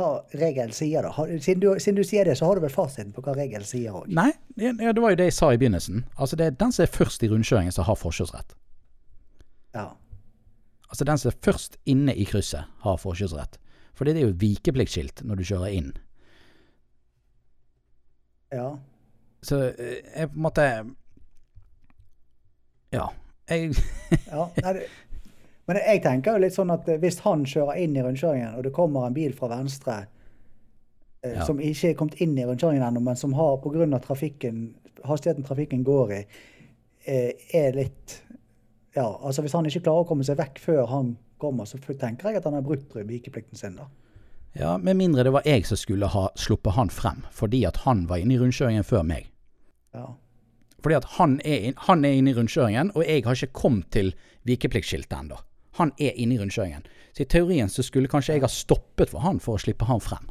[0.02, 0.10] Hva
[0.42, 1.14] regelen sier, da.
[1.16, 3.68] Har, siden, du, siden du sier det, så har du vel fasiten på hva regelen
[3.70, 4.10] sier òg.
[4.10, 6.04] Nei, ja, det var jo det jeg sa i begynnelsen.
[6.18, 8.56] Altså Det er den som er først i rundkjøringen som har forkjørsrett.
[9.78, 9.88] Ja.
[10.92, 13.60] Altså den som er først inne i krysset, har forkjørsrett.
[13.96, 15.92] For det er jo vikepliktskilt når du kjører inn.
[18.52, 18.72] ja.
[19.42, 20.66] Så eh, jeg på en måte
[22.94, 23.08] Ja.
[23.50, 23.72] Jeg
[24.28, 24.44] ja.
[24.62, 24.84] Nei, det,
[25.72, 28.64] men jeg tenker jo litt sånn at eh, hvis han kjører inn i rundkjøringen, og
[28.68, 30.02] det kommer en bil fra venstre
[31.24, 31.46] eh, Ja.
[31.48, 33.86] som ikke er kommet inn i rundkjøringen ennå, men som har pga.
[35.06, 36.26] hastigheten trafikken går i,
[37.06, 38.22] eh, er litt
[38.96, 42.28] Ja, altså hvis han ikke klarer å komme seg vekk før han kommer, så tenker
[42.28, 43.86] jeg at han har brutt vikeplikten sin, da.
[44.54, 48.06] Ja, Med mindre det var jeg som skulle ha sluppet han frem, fordi at han
[48.08, 49.30] var inne i rundkjøringen før meg.
[49.96, 50.10] Ja.
[50.84, 53.90] Fordi at han er, inn- han er inne i rundkjøringen, og jeg har ikke kommet
[53.92, 54.12] til
[54.46, 55.38] vikepliktskiltet ennå.
[55.80, 56.86] Han er inne i rundkjøringen.
[57.16, 60.02] Så i teorien så skulle kanskje jeg ha stoppet for han for å slippe han
[60.04, 60.30] frem.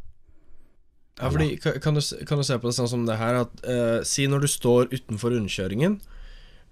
[1.20, 4.00] Ja, fordi, kan, du, kan du se på det sånn som det her at uh,
[4.08, 5.98] Si når du står utenfor rundkjøringen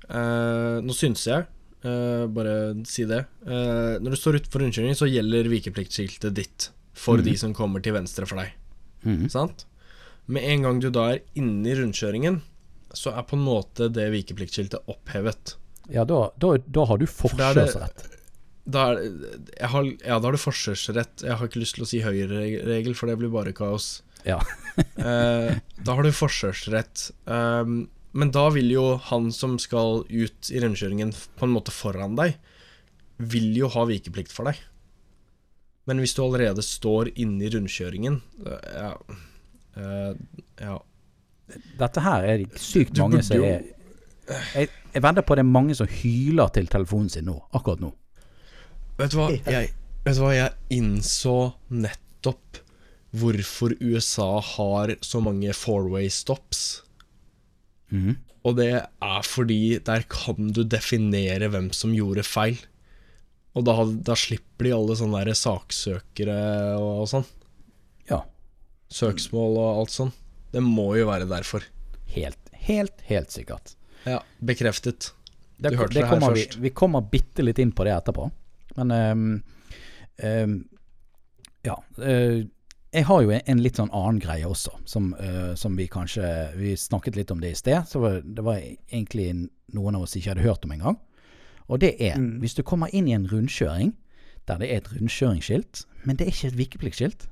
[0.09, 1.49] uh, Nå synser jeg,
[1.85, 2.55] uh, bare
[2.89, 3.25] si det.
[3.45, 8.27] Når du står utenfor rundkjøringen, så gjelder vikepliktskiltet ditt for de som kommer til venstre
[8.27, 8.55] for deg.
[9.05, 9.29] Mhm.
[9.31, 9.67] Sant?
[10.27, 12.41] Med en gang du da er inne i rundkjøringen,
[12.97, 15.55] så er på en måte det vikepliktskiltet opphevet.
[15.93, 18.18] Ja, da, da, da har du forkjørsrett.
[18.69, 18.99] Da er,
[19.55, 21.25] jeg har, ja, da har du forkjørsrett.
[21.25, 23.99] Jeg har ikke lyst til å si høyreregel, for det blir bare kaos.
[24.29, 24.41] Ja.
[24.79, 27.09] Eh, da har du forkjørsrett.
[27.27, 32.15] Um, men da vil jo han som skal ut i rundkjøringen på en måte foran
[32.15, 32.37] deg,
[33.19, 34.61] vil jo ha vikeplikt for deg.
[35.91, 38.93] Men hvis du allerede står inne i rundkjøringen eh, Ja.
[39.79, 40.15] Uh,
[40.63, 40.79] ja.
[41.79, 43.63] Dette her er sykt Du mange som er
[44.29, 47.93] jeg, jeg venter på det er mange som hyler til telefonen sin nå, akkurat nå.
[48.99, 49.29] Vet du hva?
[49.31, 49.73] Jeg,
[50.05, 50.33] vet du hva?
[50.35, 51.37] jeg innså
[51.71, 52.63] nettopp
[53.19, 56.83] hvorfor USA har så mange four-way stops.
[57.95, 58.19] Mm.
[58.47, 62.59] Og det er fordi der kan du definere hvem som gjorde feil.
[63.57, 66.39] Og da, da slipper de alle sånne der saksøkere
[66.79, 67.27] og, og sånn.
[68.11, 68.23] Ja.
[68.95, 70.13] Søksmål og alt sånn.
[70.53, 71.65] Det må jo være derfor.
[72.13, 73.75] Helt, helt, helt sikkert.
[74.09, 75.13] Ja, bekreftet.
[75.59, 76.61] Det, hørte det det her vi, først.
[76.63, 78.29] vi kommer bitte litt inn på det etterpå.
[78.79, 79.27] Men ehm,
[80.25, 80.55] ehm,
[81.67, 81.77] ja.
[81.99, 82.47] eh,
[82.95, 86.25] jeg har jo en, litt sånn annen greie også, som, eh, som vi kanskje
[86.57, 87.83] Vi snakket litt om det i sted.
[87.91, 91.01] Så det var egentlig noen av oss ikke hadde hørt om engang.
[91.69, 92.39] Og det er Mm.
[92.41, 93.93] hvis du kommer inn i en rundkjøring
[94.49, 97.27] der det er et rundkjøringsskilt, men det er ikke et vikepliktskilt.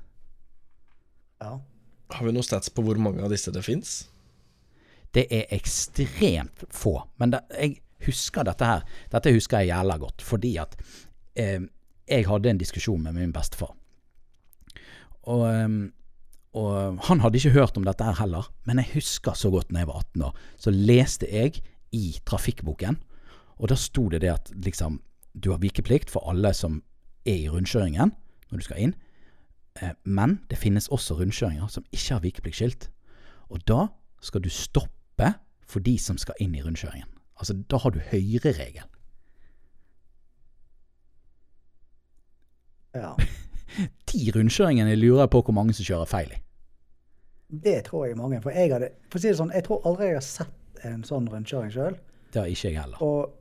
[1.41, 1.59] Ja.
[2.11, 4.09] Har vi noen stats på hvor mange av disse det fins?
[5.15, 7.01] Det er ekstremt få.
[7.17, 8.85] Men det, jeg husker dette her.
[9.09, 10.77] Dette husker jeg jævla godt, fordi at
[11.37, 13.73] jeg hadde en diskusjon med min bestefar.
[15.27, 15.69] Og, eh,
[16.57, 19.83] og han hadde ikke hørt om dette her heller, men jeg husker så godt når
[19.83, 21.61] jeg var 18 år, så leste jeg
[21.95, 22.97] i trafikkboken,
[23.57, 25.01] og da sto det det at liksom
[25.37, 26.81] du har vikeplikt for alle som
[27.25, 28.13] er i rundkjøringen
[28.49, 28.95] når du skal inn,
[29.81, 32.89] eh, men det finnes også rundkjøringer som ikke har vikepliktskilt.
[33.49, 33.87] Og da
[34.21, 35.33] skal du stoppe
[35.67, 37.07] for de som skal inn i rundkjøringen.
[37.37, 38.87] Altså, da har du høyreregel.
[43.01, 43.13] Ja.
[44.11, 46.39] De rundkjøringene lurer jeg på hvor mange som kjører feil i.
[47.47, 48.39] Det tror jeg mange.
[48.43, 51.03] For jeg hadde, for å si det sånn, jeg tror aldri jeg har sett en
[51.07, 51.99] sånn rundkjøring sjøl.
[52.33, 53.03] Det har ikke jeg heller.
[53.03, 53.35] Og,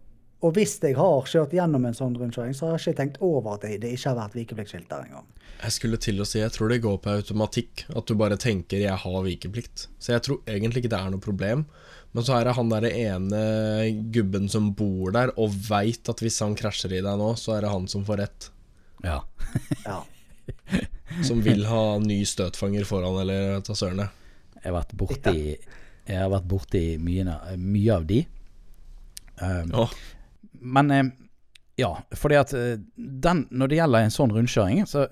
[0.46, 3.56] og hvis jeg har kjørt gjennom en sånn rundkjøring, så har jeg ikke tenkt over
[3.56, 5.26] at det, det ikke har vært vikepliktskilt der engang.
[5.56, 7.86] Jeg skulle til å si Jeg tror det går på automatikk.
[7.96, 9.88] At du bare tenker 'jeg har vikeplikt'.
[9.98, 11.66] Så jeg tror egentlig ikke det er noe problem.
[12.12, 13.40] Men så er det han derre ene
[14.12, 17.60] gubben som bor der og veit at hvis han krasjer i deg nå, så er
[17.62, 18.50] det han som får rett.
[19.04, 19.20] Ja.
[19.84, 19.98] Ja.
[21.26, 24.08] som vil ha ny støtfanger foran, eller ta sørene.
[24.56, 25.36] Jeg har vært borti
[26.06, 28.20] Jeg har vært borti mye, mye av de.
[29.36, 29.94] Um, oh.
[30.62, 31.08] Men eh,
[31.76, 35.04] ja, fordi at eh, den, når det gjelder en sånn rundkjøring, så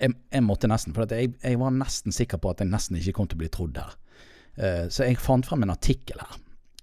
[0.00, 2.98] jeg, jeg måtte nesten For at jeg, jeg var nesten sikker på at jeg nesten
[2.98, 3.96] ikke kom til å bli trodd her.
[4.60, 6.38] Uh, så jeg fant frem en artikkel her,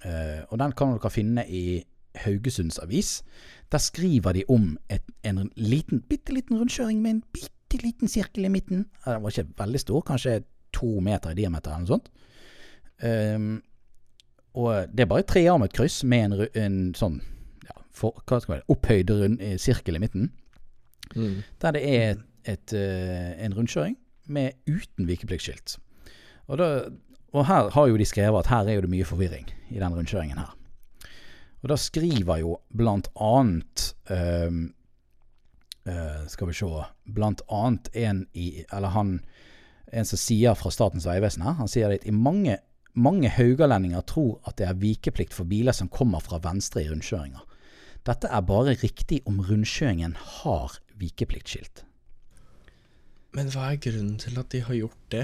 [0.05, 1.81] Uh, og den kan dere finne i
[2.23, 3.21] Haugesunds Avis.
[3.71, 8.45] Der skriver de om et, en liten, bitte liten rundkjøring med en bitte liten sirkel
[8.45, 8.85] i midten.
[9.05, 10.41] Den var ikke veldig stor, kanskje
[10.73, 12.11] to meter i diameter eller noe sånt.
[12.97, 13.49] Um,
[14.57, 17.19] og det er bare et trearmet kryss med en, en sånn
[17.67, 20.31] ja, for, hva skal det opphøyd rund, eh, sirkel i midten.
[21.15, 21.43] mm.
[21.61, 22.15] Der det er
[22.47, 23.97] et, eh, en rundkjøring
[24.27, 25.77] med uten vikepliktskilt.
[26.47, 26.89] Og, da,
[27.33, 29.93] og her har jo de skrevet at her er jo det mye forvirring i den
[29.93, 30.56] rundkjøringen her.
[31.63, 34.67] Og da skriver jo blant annet um,
[35.89, 36.69] uh, Skal vi se
[37.17, 39.17] Blant annet en i Eller han
[39.89, 42.57] En som sier fra Statens vegvesen her, han sier at i mange,
[42.93, 47.45] mange haugalendinger tror at det er vikeplikt for biler som kommer fra venstre i rundkjøringer.
[48.03, 51.85] Dette er bare riktig om rundkjøringen har vikepliktskilt.
[53.37, 55.23] Men hva er grunnen til at de har gjort det?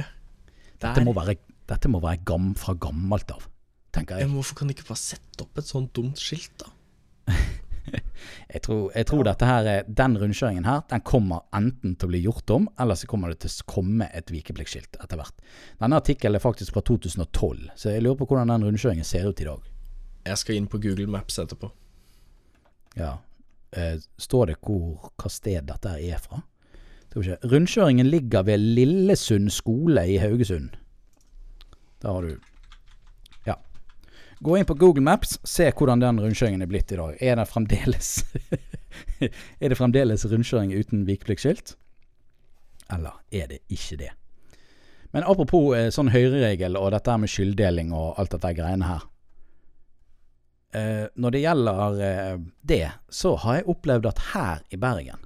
[0.79, 1.35] Det Dette må være,
[1.73, 3.49] dette må være gam, fra gammelt av,
[3.93, 4.27] tenker jeg.
[4.27, 6.71] men hvorfor kan de ikke bare sette opp et sånt dumt skilt, da?
[8.53, 12.11] Jeg tror, jeg tror dette her, er- den rundkjøringen her, den kommer enten til å
[12.13, 15.41] bli gjort om, eller så kommer det til å komme et vikepliktskilt etter hvert.
[15.81, 19.41] Denne artikkelen er faktisk fra 2012, så jeg lurer på hvordan den rundkjøringen ser ut
[19.43, 19.65] i dag.
[20.29, 21.71] Jeg skal inn på Google Maps etterpå.
[22.95, 23.17] Ja.
[23.75, 26.39] Eh, står det hvor, hva sted dette er fra?
[27.17, 30.77] Rundkjøringen ligger ved Lillesund skole i Haugesund.
[32.01, 32.39] Der har du Ja.
[34.43, 37.15] Gå inn på Google Maps, se hvordan den rundkjøringen er blitt i dag.
[37.23, 38.09] Er det fremdeles
[39.63, 41.77] Er det fremdeles rundkjøring uten vikepliktskilt?
[42.91, 44.11] Eller er det ikke det?
[45.15, 49.07] Men apropos eh, sånn høyreregel og dette med skylddeling og alt dette greiene her.
[50.75, 52.37] Eh, når det gjelder eh,
[52.73, 55.23] det, så har jeg opplevd at her i Bergen,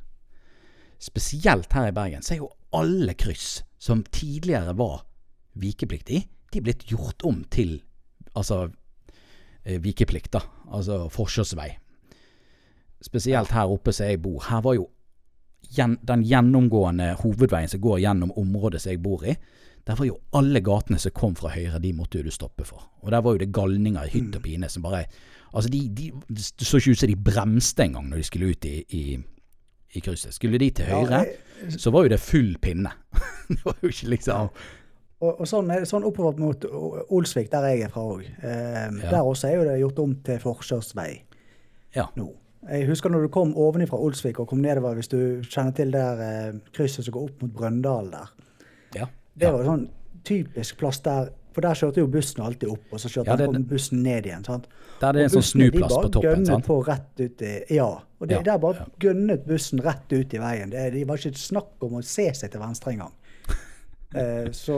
[1.01, 5.07] spesielt her i Bergen, så er jo alle kryss som tidligere var
[5.57, 7.79] vikepliktig, de er blitt gjort om til
[8.37, 8.67] altså
[9.67, 10.41] eh, vikeplikt, da.
[10.71, 11.69] Altså forkjørsvei.
[13.03, 14.41] Spesielt her oppe som jeg bor.
[14.47, 14.87] Her var jo
[15.77, 19.35] den gjennomgående hovedveien som går gjennom området som jeg bor i.
[19.87, 22.89] Der var jo alle gatene som kom fra høyre, de måtte jo du stoppe for.
[23.03, 25.07] Og der var jo det galninger i hytt og pine som bare
[25.55, 28.65] Altså, de, de Det så ikke ut som de bremste engang når de skulle ut
[28.65, 29.17] i, i,
[29.95, 30.33] i krysset.
[30.33, 31.21] Skulle de til høyre,
[31.71, 32.91] så var jo det full pinne.
[33.47, 34.49] det var jo ikke liksom
[35.19, 36.65] Og, og sånn, sånn oppover mot
[37.09, 38.25] Olsvik, der jeg er fra òg.
[38.43, 39.09] Um, Ja.
[39.15, 41.21] Der også er jo det gjort om til forkjørsvei
[41.95, 42.05] Ja.
[42.15, 42.27] nå.
[42.69, 46.19] Jeg husker når du kom ovenifra Olsvik og kom nedover, hvis du kjenner til der
[46.21, 48.29] eh, krysset som går opp mot Brøndal der.
[48.95, 49.05] Ja.
[49.37, 49.87] Det var sånn
[50.27, 53.53] typisk plass der, for der kjørte jo bussen alltid opp, og så kjørte Ja, det-
[53.53, 54.43] den bussen ned igjen.
[54.45, 54.67] sant?
[54.99, 56.45] Der det er en sånn snuplass på toppen.
[56.45, 56.65] sant?
[56.65, 57.85] på rett ut i, ja,
[58.19, 58.85] og de, Ja, der bare ja.
[58.99, 60.69] gønnet bussen rett ut i veien.
[60.69, 63.11] Det, de var ikke snakk om å se seg til venstre engang.
[64.15, 64.77] Eh, så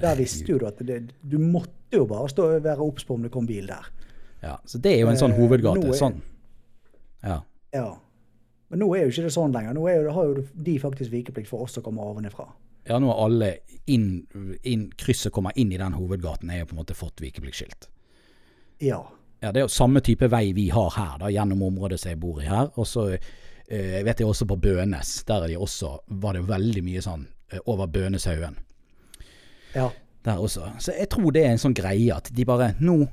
[0.00, 3.22] der visste jo du at det, du måtte jo bare stå være obs på om
[3.22, 3.88] det kom bil der.
[4.42, 5.88] Ja, så det er jo en sånn Eh, hovedgate.
[5.88, 6.20] er- Sånn.
[7.24, 7.40] Ja.
[7.74, 7.96] Ja.
[8.70, 9.74] Men nå er jo ikke det sånn lenger.
[9.74, 12.46] Nå jo, har jo de faktisk vikeplikt for oss som kommer ovenifra.
[12.86, 14.26] ja, nå har alle inn,
[14.64, 17.88] inn krysset kommer inn i den hovedgaten, er jo på en måte fått vikepliktskilt.
[18.80, 19.02] Ja.
[19.42, 22.20] Ja, det er jo samme type vei vi har her, da, gjennom området som jeg
[22.20, 22.70] bor i her.
[22.76, 23.12] Og så
[23.68, 27.26] eh, vet jeg også på Bønes, der er de også, var det veldig mye sånn
[27.52, 28.56] eh, over Bøneshaugen.
[29.78, 29.88] Ja.
[30.26, 30.72] Der også.
[30.82, 33.04] Så jeg tror det er en sånn greie at de bare nå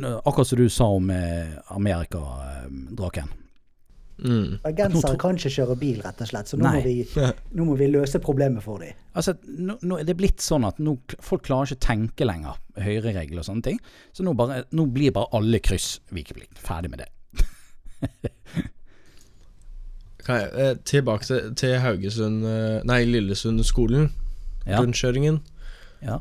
[0.00, 3.32] Akkurat som du sa om eh, Amerikadraken.
[4.20, 4.60] Mm.
[4.62, 6.94] Bergensere kan ikke kjøre bil, rett og slett, så nå må, vi,
[7.56, 8.96] nå må vi løse problemet for dem.
[9.16, 12.58] Altså, nå, nå er det blitt sånn at nå, folk klarer ikke å tenke lenger
[12.80, 13.80] høyreregler og sånne ting.
[14.16, 16.60] Så nå, bare, nå blir bare alle kryss vikeplikt.
[16.60, 17.08] Ferdig med det.
[20.20, 24.10] okay, eh, tilbake til, til Haugesund eh, Nei, Lillesund-skolen.
[24.66, 24.82] Ja.
[24.82, 25.40] Rundkjøringen.
[26.02, 26.20] Ja.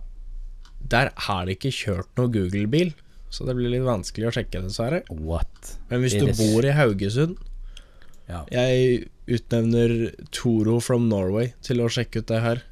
[0.89, 2.93] Der har det ikke kjørt noe Google-bil,
[3.29, 5.03] så det blir litt vanskelig å sjekke, dessverre.
[5.11, 5.75] What?
[5.91, 7.37] Men hvis du bor i Haugesund
[8.29, 8.43] Ja.
[8.53, 12.63] Jeg utnevner Toro from Norway til å sjekke ut det her.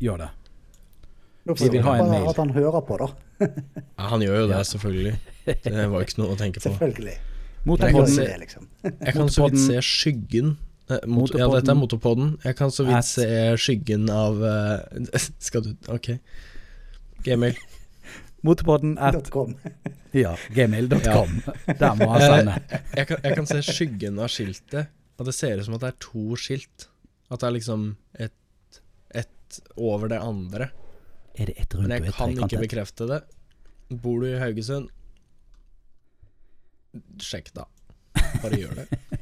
[0.00, 0.30] Gjør det.
[1.56, 2.28] Vi vil ha en mail.
[2.28, 3.08] at han hører på, da.
[3.40, 5.14] Ja, han gjør jo det, selvfølgelig.
[5.64, 6.68] Det var ikke noe å tenke på.
[6.76, 7.16] Selvfølgelig.
[7.80, 8.68] Jeg kan se- liksom.
[8.84, 10.52] Jeg kan så vidt se skyggen
[11.06, 12.34] mot, Ja, dette er motorpodden.
[12.44, 13.26] Jeg kan så vidt se
[13.60, 16.12] skyggen av uh, Skal du Ok.
[17.26, 17.58] Gmail.
[18.46, 19.28] Motorpodden at
[20.16, 21.42] ja, gmail.com.
[21.76, 22.54] Der må han sende.
[22.96, 24.88] Jeg kan, jeg kan se skyggen av skiltet,
[25.20, 26.86] og det ser ut som at det er to skilt.
[27.28, 27.84] At det er liksom
[28.16, 28.80] et,
[29.12, 30.70] et over det andre.
[31.36, 33.20] Er det et rundt Men jeg kan ikke bekrefte det.
[33.90, 34.88] Bor du i Haugesund?
[37.22, 37.68] Sjekk, da.
[38.40, 39.19] Bare gjør det.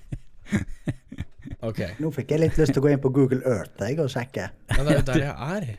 [1.66, 1.80] Ok.
[1.98, 4.50] Nå fikk jeg litt lyst til å gå inn på Google Earth jeg, og sjekke.
[4.70, 5.70] Ja, det er jo der jeg er.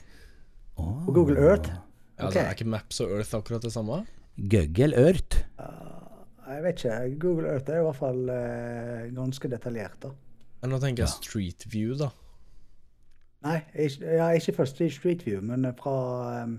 [0.79, 0.95] Åh.
[1.05, 1.71] På Google Earth?
[2.19, 4.01] Ja, det Er ikke Maps og Earth akkurat det samme?
[4.35, 5.43] Google Earth.
[6.49, 7.19] Jeg vet ikke.
[7.21, 10.11] Google Earth er i hvert fall uh, ganske detaljert, da.
[10.59, 12.09] Men nå tenker jeg Street View, da.
[13.45, 16.57] Nei, ikke, ja, ikke først Street Street View, men fra um,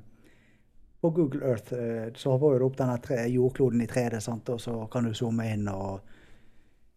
[1.00, 4.18] På Google Earth eh, så får du opp denne tre, jordkloden i 3D,
[4.52, 6.00] og så kan du zoome inn og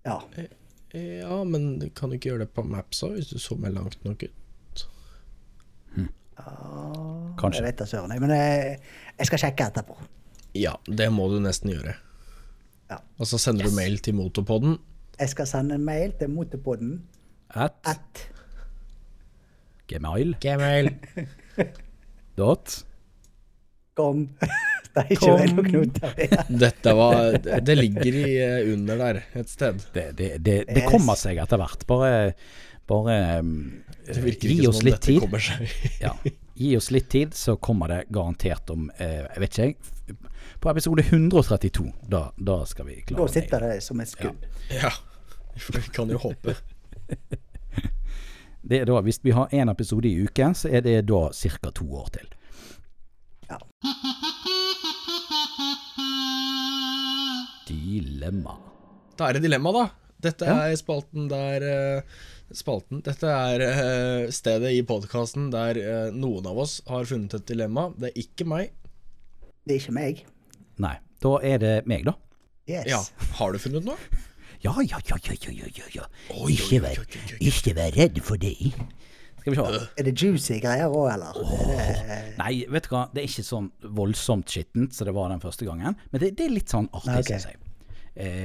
[0.03, 0.17] Ja.
[0.94, 4.24] Ja, men kan du ikke gjøre det på Maps òg, hvis du zoomer langt nok
[4.28, 4.39] ut?
[6.38, 7.60] Ah, Kanskje.
[7.62, 8.78] Jeg vet da søren, men jeg,
[9.20, 9.98] jeg skal sjekke etterpå.
[10.58, 11.94] Ja, det må du nesten gjøre.
[12.89, 12.98] Ja.
[13.22, 14.80] Og så sender du mail til Motorpodden.
[15.20, 16.96] Jeg skal sende en mail til Motorpodden
[17.54, 18.24] At at
[19.88, 20.89] gmail Gmail.
[22.38, 22.80] dot
[23.94, 24.26] kom.
[24.94, 25.39] Det er ikke Kom.
[25.39, 26.34] vel nok noter.
[26.64, 29.80] Dette var Det ligger i eh, under der et sted.
[29.96, 31.86] Det, det, det, det kommer seg etter hvert.
[31.89, 32.12] Bare,
[32.89, 35.20] bare Det virker gi ikke oss som om litt dette tid.
[35.24, 35.74] kommer seg.
[36.04, 36.14] Ja.
[36.54, 40.20] Gi oss litt tid, så kommer det garantert om eh, Jeg vet ikke, jeg.
[40.62, 41.88] På episode 132.
[42.14, 44.46] Da, da skal vi klare Da sitter det som et skudd.
[44.78, 44.94] Ja,
[45.74, 46.54] vi kan jo håpe.
[48.64, 51.72] Det er da, Hvis vi har én episode i uken, så er det da ca.
[51.76, 52.30] to år til.
[53.50, 53.60] Ja.
[57.68, 58.58] Dilemma.
[59.18, 59.84] Da er det dilemma, da.
[60.24, 60.56] Dette Ja.
[60.70, 62.02] er spalten der eh,
[62.54, 63.02] Spalten.
[63.04, 67.88] Dette er eh, stedet i podkasten der eh, noen av oss har funnet et dilemma.
[67.98, 68.72] Det er ikke meg.
[69.66, 70.22] Det er ikke meg.
[70.78, 72.14] Nei, da er det meg, da.
[72.70, 72.86] Yes.
[72.88, 73.02] Ja,
[73.39, 73.98] Har du funnet noe?
[74.64, 76.04] Ja, ja, ja, ja, ja, ja, ja, ja.
[76.48, 76.96] Ikke vær,
[77.44, 78.54] ikke vær redd for det.
[79.44, 79.88] Skal vi se.
[80.00, 81.36] Er det juicy greier òg, eller?
[81.36, 83.66] Oh, det, Nei, vet du hva, det er ikke sånn
[83.98, 85.98] voldsomt skittent som det var den første gangen.
[86.14, 87.41] Men det, det er litt sånn artig, okay.
[87.41, 87.60] syns jeg.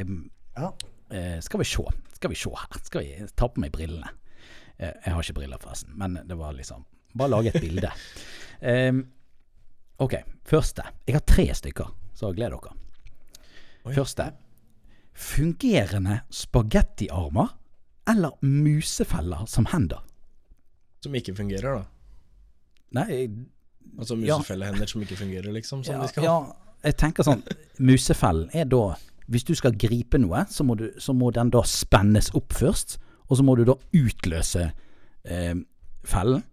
[0.03, 0.17] Um,
[0.59, 0.73] ja.
[1.15, 1.85] uh, skal vi se.
[2.19, 2.81] Skal vi se her.
[2.89, 4.11] Skal vi ta på meg brillene.
[4.75, 5.95] Uh, jeg har ikke briller, forresten.
[6.03, 6.83] Men det var liksom
[7.19, 7.89] Bare lage et bilde.
[8.59, 9.05] Um,
[10.05, 10.19] ok,
[10.51, 10.83] første.
[11.07, 12.75] Jeg har tre stykker, så gled dere.
[13.87, 13.95] Oi.
[13.95, 14.33] Første.
[15.15, 17.55] Fungerende spagettiarmer
[18.11, 20.03] eller musefeller som hender?
[21.03, 21.85] Som ikke fungerer, da.
[22.99, 23.29] Nei,
[23.99, 24.37] Altså Ja.
[24.39, 25.83] musefellehender som ikke fungerer, liksom.
[25.85, 26.23] Som ja, de skal.
[26.25, 26.53] ja,
[26.85, 27.43] jeg tenker sånn
[27.81, 28.97] Musefellen er da
[29.29, 32.99] Hvis du skal gripe noe, så må, du, så må den da spennes opp først.
[33.29, 34.71] Og så må du da utløse
[35.25, 35.55] eh,
[36.05, 36.45] fellen.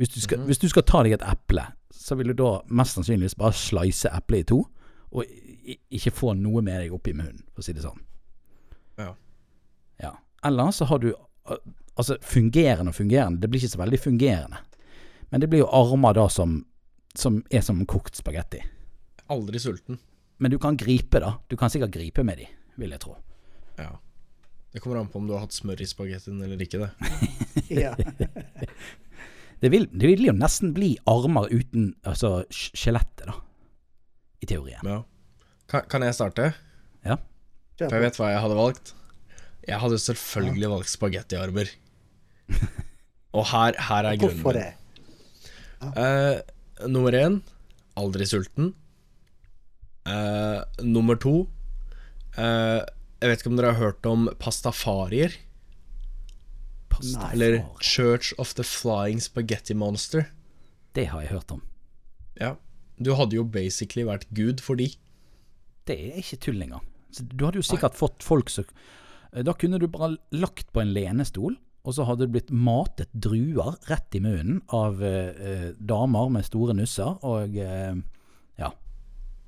[0.00, 2.96] Hvis du, skal, hvis du skal ta deg et eple, så vil du da mest
[2.96, 4.62] sannsynligvis bare slice eplet i to.
[5.12, 5.24] Og
[5.92, 8.00] ikke få noe med deg oppi munnen, for å si det sånn.
[8.98, 9.10] Ja.
[10.00, 10.14] Ja.
[10.42, 11.12] Eller så har du
[11.44, 13.40] Altså, fungerende og fungerende.
[13.42, 14.62] Det blir ikke så veldig fungerende.
[15.30, 16.60] Men det blir jo armer da som,
[17.14, 18.62] som er som kokt spagetti.
[19.32, 19.98] Aldri sulten.
[20.42, 21.36] Men du kan gripe, da.
[21.48, 22.48] Du kan sikkert gripe med de,
[22.80, 23.16] vil jeg tro.
[23.78, 23.92] Ja.
[24.72, 26.90] Det kommer an på om du har hatt smør i spagettien eller ikke, det.
[27.84, 27.92] ja.
[29.62, 33.36] Det vil, det vil jo nesten bli armer uten altså skjelettet, da.
[34.42, 34.82] I teorien.
[34.82, 35.02] Ja.
[35.70, 36.48] Kan, kan jeg starte?
[37.06, 37.20] Ja.
[37.78, 38.94] For jeg vet hva jeg hadde valgt.
[39.68, 41.70] Jeg hadde selvfølgelig valgt spagettiarmer.
[43.32, 44.72] Og her, her er grunnen Hvorfor det?
[45.80, 45.92] det?
[45.96, 47.40] Uh, nummer én
[47.98, 48.72] aldri sulten.
[50.02, 51.46] Uh, nummer to
[52.34, 52.82] uh,
[53.22, 55.36] Jeg vet ikke om dere har hørt om pastafarier?
[56.90, 57.30] Pasta.
[57.32, 60.26] Eller Church of the Flying Spaghetti Monster.
[60.94, 61.62] Det har jeg hørt om.
[62.40, 62.56] Ja.
[62.98, 64.90] Du hadde jo basically vært gud for de.
[65.88, 66.84] Det er ikke tull engang.
[67.12, 68.66] Så du hadde jo sikkert fått folk som
[69.32, 73.78] Da kunne du bare lagt på en lenestol, og så hadde det blitt matet druer
[73.88, 77.96] rett i munnen av eh, eh, damer med store nusser, og eh,
[78.60, 78.68] ja.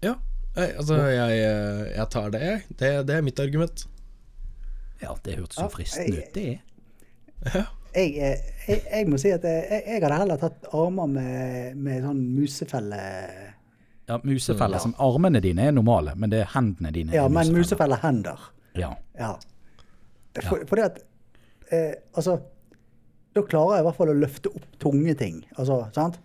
[0.03, 0.17] Ja.
[0.55, 2.65] Altså, jeg, eh, jeg tar det, jeg.
[2.81, 3.87] Det, det er mitt argument.
[5.03, 6.49] Ja, det hørtes så fristende ut, det.
[7.53, 7.65] Ja.
[7.95, 12.03] Jeg, eh, jeg, jeg må si at jeg, jeg hadde heller tatt armer med, med
[12.07, 13.01] sånn musefelle...
[14.09, 17.53] Ja, musefeller som Armene dine er normale, men det er hendene dine Ja, er men
[17.55, 18.43] musefelle musefellehender.
[18.77, 18.91] Ja.
[19.17, 19.37] Ja.
[20.43, 20.97] For, fordi at
[21.71, 22.39] eh, Altså,
[23.35, 25.45] da klarer jeg i hvert fall å løfte opp tunge ting.
[25.59, 26.19] Altså, sant?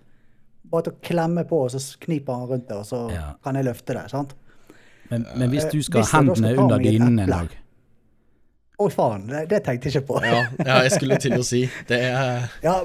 [0.70, 3.34] Bare til å klemme på, og så kniper han rundt det, og så Ja.
[3.44, 4.10] kan jeg løfte det.
[4.12, 4.36] sant?
[5.10, 7.56] Men, men hvis Eh, du skal ha eh, hendene skal under dynen en dag
[8.80, 9.26] Å, faen.
[9.28, 10.20] Det, det tenkte jeg ikke på.
[10.24, 11.98] Ja, ja, jeg skulle til å si det.
[12.14, 12.76] Er, Ja,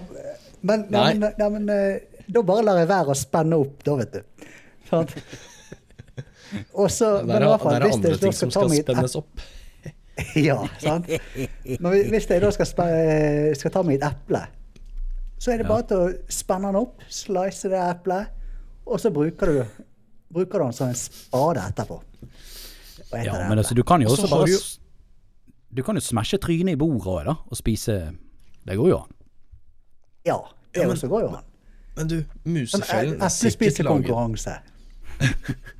[0.63, 1.15] men, nei, Nei.
[1.21, 4.49] men, nei, men eh, da bare lar jeg være å spenne opp, da, vet du.
[4.89, 5.13] Sant?
[6.81, 9.45] Og så, men i er, hvert fall, der er andre ting som skal spennes opp.
[10.49, 11.09] Ja, sant?
[11.81, 12.69] Men hvis jeg da skal,
[13.59, 14.45] skal ta meg et eple,
[15.39, 18.31] Så er det bare til å spenne den opp, slice det eplet,
[18.87, 19.83] og så bruker du,
[20.33, 21.99] bruker du den som en spade etterpå.
[23.25, 24.49] Ja, men altså, du kan jo også bare
[25.75, 27.97] du kan jo smashe trynet i bordet òg, da, og spise
[28.65, 29.11] Det går jo an.
[30.25, 30.37] Ja,
[30.73, 31.45] det Ja, men- også går jo an.
[31.97, 34.55] Men du, Sånn musefellen er sikkert laget Eplespisekonkurranse.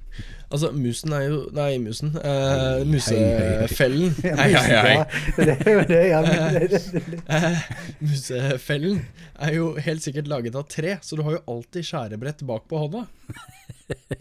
[0.55, 2.13] Altså, musen er jo Nei, musen.
[2.15, 4.13] Uh, musefellen.
[4.23, 4.97] Ja, Hei, hei, hei.
[5.43, 6.81] ja, er ja.
[7.27, 7.65] Eh,
[8.09, 9.01] musefellen
[9.35, 12.85] er jo helt sikkert laget av tre, så du har jo alltid skjærebrett bak på
[12.85, 13.07] hånda.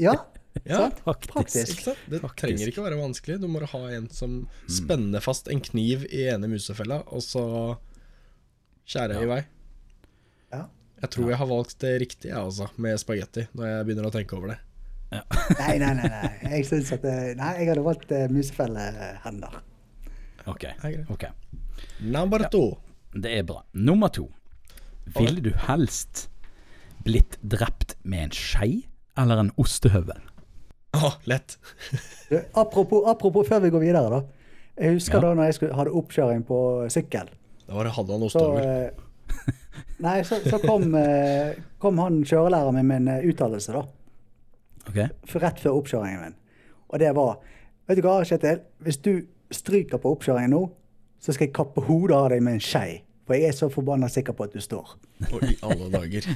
[0.02, 0.18] Ja,
[0.64, 1.00] Ja, sant?
[1.34, 1.72] Faktisk.
[1.74, 2.02] Ikke sant?
[2.10, 2.42] Det Faktisk.
[2.44, 3.40] trenger ikke å være vanskelig.
[3.42, 4.36] Du må ha en som
[4.70, 7.44] spenner fast en kniv i ene musefella, og så
[8.86, 9.40] skjærer i vei.
[10.54, 10.68] Ja.
[11.02, 14.14] Jeg tror jeg har valgt det riktig, jeg altså, med spagetti, når jeg begynner å
[14.14, 14.60] tenke over det.
[15.62, 16.10] Nei, nei, nei.
[16.10, 16.32] nei.
[16.58, 17.04] Jeg synes at
[17.40, 19.60] Nei, jeg hadde valgt uh, musefellehender.
[20.52, 20.66] Ok.
[21.14, 21.26] Ok.
[22.02, 22.64] Number to.
[23.14, 23.62] Det er bra.
[23.74, 24.28] Nummer to.
[25.18, 26.28] Ville du helst
[27.04, 28.72] blitt drept med en skei
[29.20, 30.22] eller en ostehøvel?
[30.94, 31.58] Å, lett.
[32.62, 34.22] Apropos, apropos før vi går videre, da.
[34.80, 35.28] Jeg husker Ja.
[35.28, 36.60] da når jeg skulle, hadde oppkjøring på
[36.94, 37.28] sykkel.
[37.68, 38.64] Da var det hadde han ostehøvel.
[38.64, 39.52] eh,
[40.06, 43.84] nei, så, så kom, eh, kom han kjørelæreren min med en eh, uttalelse, da.
[44.90, 45.00] Ok.
[45.30, 46.40] For rett før oppkjøringen min.
[46.92, 47.38] Og det var
[47.84, 48.62] Vet du hva, Kjetil?
[48.80, 50.62] Hvis du stryker på oppkjøringen nå,
[51.20, 53.02] så skal jeg kappe hodet av deg med en skei.
[53.28, 54.96] For jeg er så forbanna sikker på at du står.
[55.30, 56.30] Og i alle dager.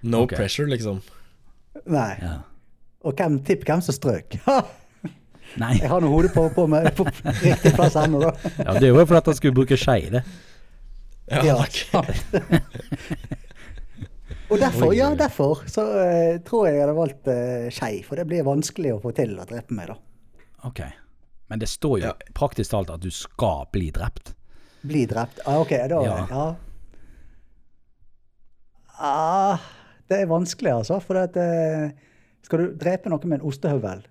[0.00, 0.36] No okay.
[0.40, 1.02] pressure, liksom.
[1.92, 2.10] Nei.
[2.22, 2.34] Ja.
[3.04, 4.38] Og hvem, tipp hvem som strøk.
[5.60, 5.72] Nei.
[5.78, 8.32] jeg har nå hodet på, på, meg, på riktig plass ennå, da.
[8.58, 10.24] Ja, det er jo fordi at han skulle bruke skei, det.
[11.30, 11.56] Ja, Ja.
[11.92, 13.42] takk.
[14.50, 18.02] Og derfor, ja, derfor så uh, tror jeg jeg hadde valgt uh, skei.
[18.06, 19.96] For det blir vanskelig å få til å drepe meg, da.
[20.68, 20.84] Ok.
[21.50, 22.14] Men det står jo Ja.
[22.34, 24.34] praktisk talt at du skal bli drept.
[24.86, 25.40] Bli drept.
[25.46, 26.16] Ah, ok, da Ja.
[26.30, 26.46] ja.
[28.98, 29.58] Ah,
[30.08, 31.00] det er vanskelig, altså.
[31.02, 31.90] For at, uh,
[32.46, 34.06] skal du drepe noe med en ostehøvel,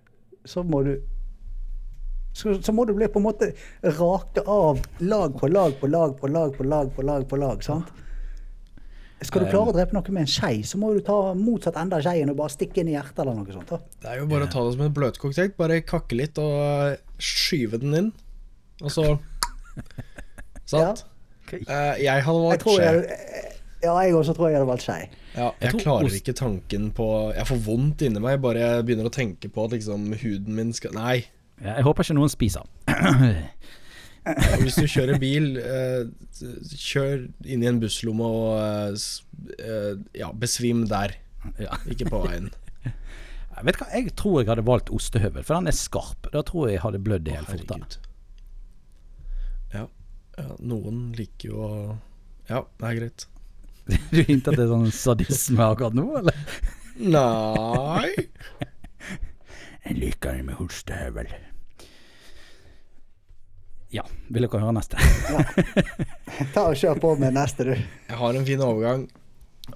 [0.45, 0.97] så må du
[2.35, 3.53] så, så må du bli på en måte
[3.95, 7.27] rake av lag på lag på lag på lag på lag på lag.
[7.29, 7.87] på lag, sant?
[9.23, 11.95] Skal du klare å drepe noe med en skei, så må du ta motsatt ende
[11.97, 13.69] av skeien og bare stikke inn i hjertet eller noe sånt.
[13.71, 13.79] da.
[14.03, 15.55] Det er jo bare å ta det som en bløtkokt egg.
[15.57, 18.09] Bare kakke litt og skyve den inn.
[18.83, 19.05] Og så
[20.71, 21.05] Sant?
[21.53, 23.15] Eh, jeg hadde valgt tror skje.
[23.85, 24.99] ja, jeg også tror jeg hadde valgt skei.
[25.35, 27.05] Ja, Jeg jeg klarer ikke tanken på
[27.35, 30.71] Jeg får vondt inni meg bare jeg begynner å tenke på at liksom huden min
[30.73, 31.25] skal Nei.
[31.61, 32.67] Ja, jeg håper ikke noen spiser.
[34.63, 36.07] Hvis du kjører bil, eh,
[36.73, 39.03] kjør inn i en busslomme og eh,
[39.59, 41.13] eh, ja, besvim der.
[41.61, 41.77] Ja.
[41.91, 42.49] Ikke på veien.
[42.85, 46.31] Jeg vet hva, jeg tror jeg hadde valgt ostehøvel, for den er skarp.
[46.33, 48.01] Da tror jeg jeg hadde blødd helt fortere.
[49.75, 49.85] Ja.
[50.39, 51.71] ja, noen liker jo å
[52.49, 53.29] Ja, det er greit.
[54.09, 56.37] Du hinter til sånn sadisme akkurat nå, eller?
[56.95, 58.09] Nei
[59.85, 61.29] Jeg liker det med ostehøvel.
[63.95, 64.99] Ja, vil dere høre neste?
[66.55, 67.75] Ta og Kjør på med neste, du.
[67.75, 69.05] Jeg har en fin overgang.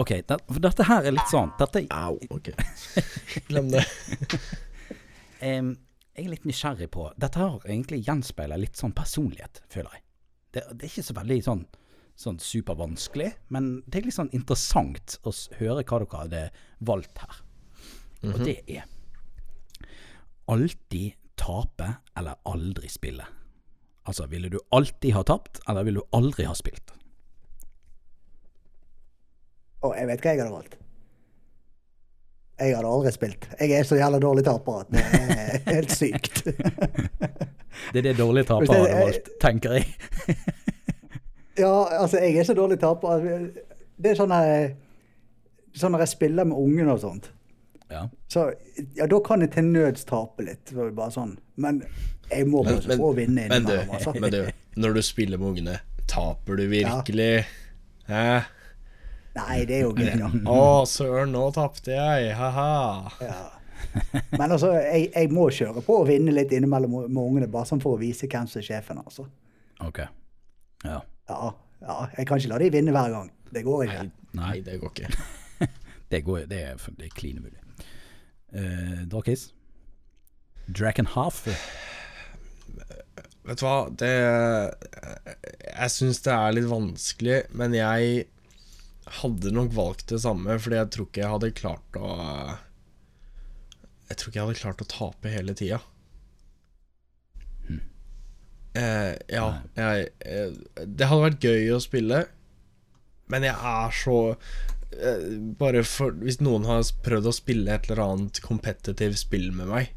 [0.02, 2.18] Ok, det, for dette her er litt sånn dette, Au.
[2.36, 2.52] Ok.
[3.50, 3.86] Glem det.
[5.42, 5.72] um,
[6.18, 10.04] Jeg er litt nysgjerrig på Dette her egentlig gjenspeiler litt sånn personlighet, føler jeg.
[10.52, 11.64] Det, det er ikke så veldig sånn,
[12.20, 16.44] sånn supervanskelig, men det er litt sånn interessant å høre hva dere hadde
[16.92, 17.42] valgt her.
[18.28, 18.84] Og det er
[20.50, 23.26] alltid tape eller aldri spille.
[24.10, 26.96] Altså, ville du alltid ha tapt, eller ville du aldri ha spilt?
[29.86, 30.80] Å, jeg vet hva jeg hadde valgt.
[32.60, 33.46] Jeg hadde aldri spilt.
[33.62, 36.42] Jeg er så jævla dårlig taper at det er helt sykt.
[37.94, 39.86] Det er det dårlige tapere hadde valgt, tenker jeg.
[41.60, 43.24] Ja, altså, jeg er så dårlig taper.
[44.00, 44.74] Det er sånn her
[45.76, 47.28] Sånn når jeg spiller med ungene og sånt,
[47.90, 48.04] Ja.
[48.30, 48.52] så
[48.96, 50.74] ja, da kan jeg til nøds tape litt.
[50.74, 51.38] Bare sånn.
[51.58, 51.82] Men
[52.30, 54.14] jeg må Men, bare få vinne men, du, innimellom, altså.
[54.22, 54.42] men du,
[54.80, 55.80] når du spiller med ungene,
[56.10, 57.32] taper du virkelig?
[58.10, 58.26] Hæ?
[59.40, 60.30] Nei, det er jo gøy, da.
[60.52, 62.34] Å, søren, nå tapte jeg.
[62.38, 62.70] Ha-ha.
[63.24, 63.40] Ja.
[64.36, 67.82] Men altså, jeg, jeg må kjøre på og vinne litt innimellom med ungene, bare sånn
[67.84, 69.26] for å vise hvem som er sjefen, altså.
[69.86, 70.04] Ok.
[70.86, 71.00] Ja.
[71.30, 71.52] Ja,
[71.84, 73.30] ja, jeg kan ikke la de vinne hver gang.
[73.54, 74.06] Det går ikke.
[74.38, 75.12] Nei, det går ikke.
[76.10, 77.60] Det, går, det er, det er umulig.
[78.52, 79.50] Drakis?
[80.70, 81.44] Draken half?
[83.50, 88.26] Vet du hva, det Jeg syns det er litt vanskelig, men jeg
[89.20, 92.10] hadde nok valgt det samme, fordi jeg tror ikke jeg hadde klart å
[94.10, 95.82] Jeg tror ikke jeg hadde klart å tape hele tida.
[98.78, 100.52] Eh, ja, jeg, eh,
[100.86, 102.28] det hadde vært gøy å spille,
[103.30, 104.60] Men jeg er så eh,
[105.60, 109.92] Bare for Hvis noen har prøvd å spille et eller annet kompetitivt spill med meg,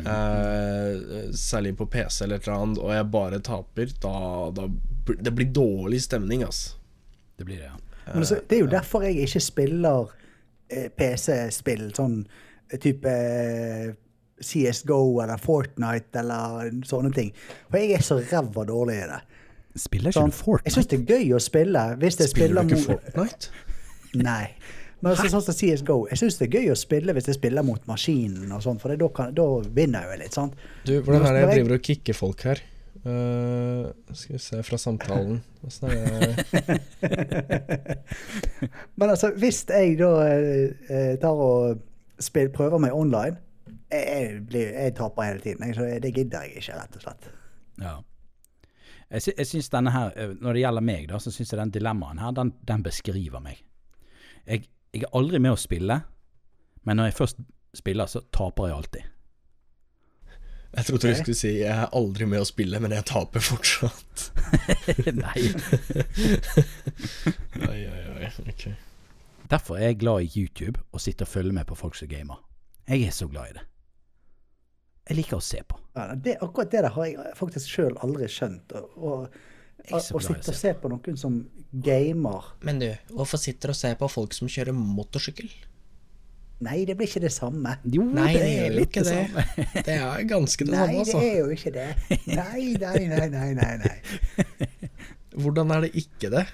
[0.00, 4.68] eh, særlig på PC eller et eller annet, og jeg bare taper, da, da
[5.22, 6.76] Det blir dårlig stemning, altså.
[7.38, 7.78] Det blir det, ja.
[8.06, 10.12] Men altså, det er jo derfor jeg ikke spiller
[10.70, 12.22] eh, PC-spill, sånn
[12.70, 13.92] eh, type eh,
[14.42, 17.30] CSGO eller Fortnite eller sånne ting.
[17.70, 19.20] For jeg er så ræva dårlig i det.
[19.78, 20.68] Spiller ikke Sånn, du Fortnite?
[20.68, 23.68] Jeg syns det er gøy å spille hvis jeg Spiller spiller, du ikke Fortnite?
[24.20, 24.46] Nei.
[25.02, 27.64] Men altså, sånn som CSGO, jeg syns det er gøy å spille hvis jeg spiller
[27.66, 30.60] mot maskinen og sånn, for da, kan, da vinner jeg jo litt, sant.
[30.86, 32.62] Du, hvordan er det jeg driver og kicker folk her?
[33.02, 37.96] Uh, skal vi se fra samtalen Åssen er det
[39.00, 41.82] Men altså, hvis jeg da eh, eh, tar og
[42.22, 43.40] spiller, prøver meg online
[43.90, 45.66] jeg, jeg, blir, jeg taper hele tiden.
[45.66, 47.26] Jeg, så det gidder jeg ikke, rett og slett.
[47.82, 47.96] Ja.
[49.10, 51.60] Jeg, sy jeg synes denne her, eh, Når det gjelder meg, da, så syns jeg
[51.60, 53.60] den dilemmaen her, den, den beskriver meg.
[54.46, 56.00] Jeg, jeg er aldri med å spille,
[56.82, 57.42] men når jeg først
[57.76, 59.08] spiller, så taper jeg alltid.
[60.72, 64.30] Jeg trodde du skulle si 'jeg er aldri med å spille, men jeg taper fortsatt'.
[65.24, 65.42] Nei.
[67.68, 68.30] Oi, oi, oi.
[68.48, 68.64] Ok.
[69.50, 72.40] Derfor er jeg glad i YouTube og sitter og følger med på folk som gamer.
[72.88, 73.66] Jeg er så glad i det.
[75.08, 75.76] Jeg liker å se på.
[75.96, 78.72] Ja, det, akkurat det der har jeg faktisk sjøl aldri skjønt.
[78.72, 79.26] og, så
[79.90, 81.40] å å sitte og se på noen som
[81.72, 85.48] gamer Men du, hvorfor sitter du og ser på folk som kjører motorsykkel?
[86.62, 87.72] Nei, det blir ikke det samme.
[87.90, 89.14] Jo, Nei, det er jo ikke det.
[89.26, 89.42] samme.
[89.88, 91.18] Det er ganske det Nei, samme, det altså.
[91.18, 91.86] er jo ikke det.
[92.28, 93.72] Nei, nei, nei, nei, nei.
[93.82, 94.58] nei.
[95.42, 96.44] Hvordan er det ikke det?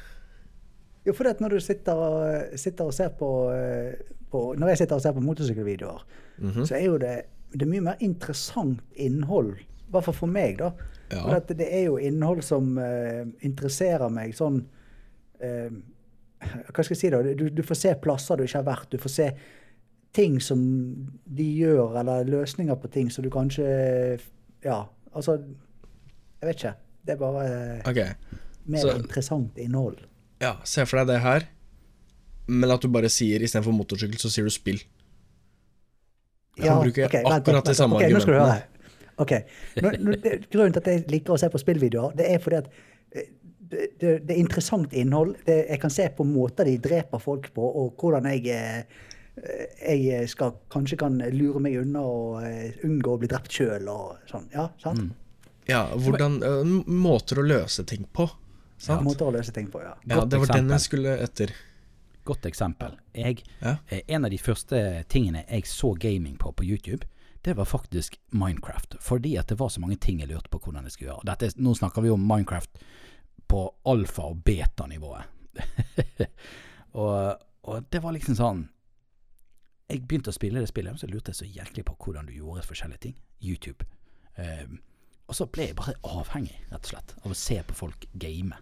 [1.04, 4.00] Jo, for at når du sitter og, sitter og ser på, eh,
[4.32, 6.02] på Når jeg sitter og ser på motorsykkelvideoer,
[6.38, 6.64] Mhm.
[6.68, 7.14] så er jo det,
[7.52, 9.56] det er mye mer interessant innhold.
[9.58, 10.72] I hvert fall for meg, da.
[11.08, 11.22] Ja.
[11.22, 14.58] For dette, det er jo innhold som uh, interesserer meg sånn
[15.40, 15.70] uh,
[16.38, 17.22] Hva skal jeg si, da?
[17.24, 18.90] Du, du får se plasser du ikke har vært.
[18.92, 19.28] Du får se
[20.16, 20.60] ting som
[21.24, 23.64] de gjør, eller løsninger på ting som du kanskje
[24.64, 26.74] Ja, altså Jeg vet ikke.
[27.08, 28.12] Det er bare uh, okay.
[28.68, 30.04] mer så- interessant innhold.
[30.42, 31.48] ja, se for deg det her,
[32.46, 34.78] men at du bare sier istedenfor motorsykkel, så sier du spill.
[36.58, 38.77] kan bruke ok, vent, akkurat vent, de samme okay, argumentene.
[39.18, 39.34] Ok,
[39.82, 42.60] nå, nå, det, Grunnen til at jeg liker å se på spillvideoer, det er fordi
[42.60, 42.70] at
[43.12, 43.28] eh,
[43.68, 45.34] det, det, er interessant innhold.
[45.46, 48.54] Det, jeg kan se på måter de dreper folk på, og hvordan jeg,
[49.42, 53.90] eh, jeg skal, kanskje kan lure meg unna og eh, unngå å bli drept sjøl
[53.92, 54.48] og sånn.
[54.54, 55.08] Ja, sant?
[55.08, 55.16] Mm.
[55.68, 56.38] Ja, hvordan
[56.88, 58.24] Måter å løse ting på.
[58.80, 59.02] Sant?
[59.04, 59.96] Måter å løse ting på, ja.
[60.08, 61.52] Ja, det var den jeg skulle etter.
[62.28, 62.98] Godt eksempel.
[63.12, 63.76] Jeg, Ja.
[63.88, 67.06] eh, en av de første tingene jeg så gaming på på YouTube,
[67.48, 68.98] det var faktisk Minecraft.
[69.00, 71.24] Fordi at det var så mange ting jeg lurte på hvordan jeg skulle gjøre.
[71.30, 72.82] Dette, nå snakker vi om Minecraft
[73.48, 75.22] på alfa- og beta-nivået.
[77.02, 78.60] og, og det var liksom sånn
[79.88, 82.34] Jeg begynte å spille det spillet, og så lurte jeg så jæklig på hvordan du
[82.36, 83.16] gjorde forskjellige ting.
[83.40, 83.88] YouTube.
[84.36, 84.82] Um,
[85.24, 88.60] og så ble jeg bare avhengig, rett og slett, av å se på folk game.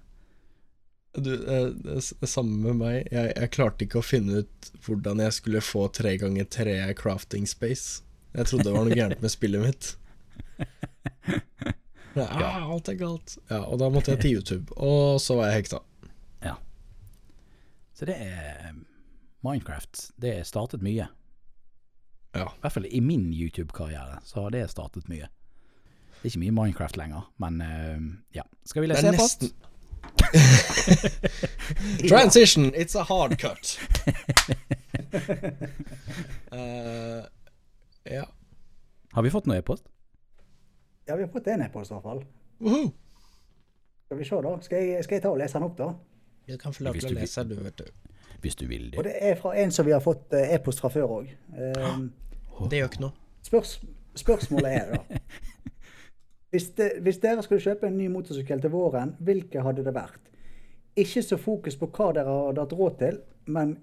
[1.19, 3.11] Du, eh, det er samme med meg.
[3.11, 7.51] Jeg, jeg klarte ikke å finne ut hvordan jeg skulle få tre ganger tre crafting
[7.51, 8.06] space.
[8.37, 9.93] Jeg trodde det var noe gærent med spillet mitt.
[12.17, 13.35] Ja, alt er galt.
[13.51, 15.83] Ja, og da måtte jeg til YouTube, og så var jeg hekta.
[16.41, 16.55] Ja.
[17.93, 18.71] Så det er
[19.45, 20.07] Minecraft.
[20.17, 21.11] Det er startet mye.
[22.33, 22.47] Ja.
[22.49, 25.29] I hvert fall i min YouTube-karriere så har det startet mye.
[26.17, 28.01] Det er ikke mye Minecraft lenger, men eh,
[28.41, 28.49] ja.
[28.65, 29.45] Skal vi lese e-post?
[32.09, 33.77] Transition, it's a hard cut.
[36.57, 37.25] Eh,
[38.11, 38.25] ja.
[39.17, 39.87] Har vi fått noe e-post?
[41.07, 42.25] Ja, vi har fått en e-post i hvert fall.
[42.59, 42.91] Woohoo.
[44.07, 44.53] Skal vi se, da.
[44.63, 45.89] Skal jeg, skal jeg ta og lese den opp, da?
[46.47, 48.13] Du kan få lov til å lese, den, vet du.
[48.43, 48.99] Hvis du vil det.
[49.01, 49.17] Og det.
[49.19, 51.33] er fra en som vi har fått eh, e-post fra før òg.
[51.57, 53.17] Det gjør ikke noe.
[53.47, 53.73] Spørs,
[54.19, 55.21] spørsmålet er da
[56.53, 60.23] hvis, det, hvis dere skulle kjøpe en ny motorsykkel til våren, hvilke hadde det vært?
[60.97, 63.21] Ikke så fokus på hva dere hadde hatt råd til,
[63.53, 63.77] men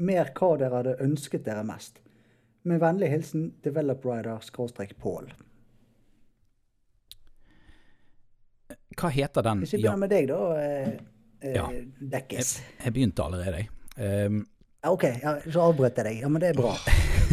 [0.00, 2.02] mer hva dere hadde ønsket dere mest.
[2.68, 5.30] Med vennlig hilsen developrider-paul.
[9.00, 9.58] Hva heter den?
[9.64, 10.88] Hvis vi Ja, begynner med deg, da, eh,
[11.40, 11.66] eh, Ja.
[12.12, 12.60] Dekkes.
[12.84, 13.56] jeg begynte allerede.
[13.56, 14.26] jeg.
[14.26, 14.46] Um,
[14.84, 16.20] OK, ja, så avbrøt jeg deg.
[16.20, 16.74] Ja, men det er bra.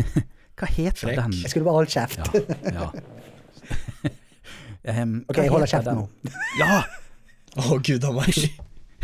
[0.57, 1.15] hva heter Frekk.
[1.15, 1.31] den?
[1.41, 2.19] Jeg skulle bare holdt kjeft.
[2.63, 2.91] Ja.
[4.87, 5.01] ja.
[5.03, 5.95] Um, OK, jeg holder kjeft den?
[5.95, 6.07] nå.
[6.59, 6.83] Ja!
[7.57, 8.35] Å, gud a meg.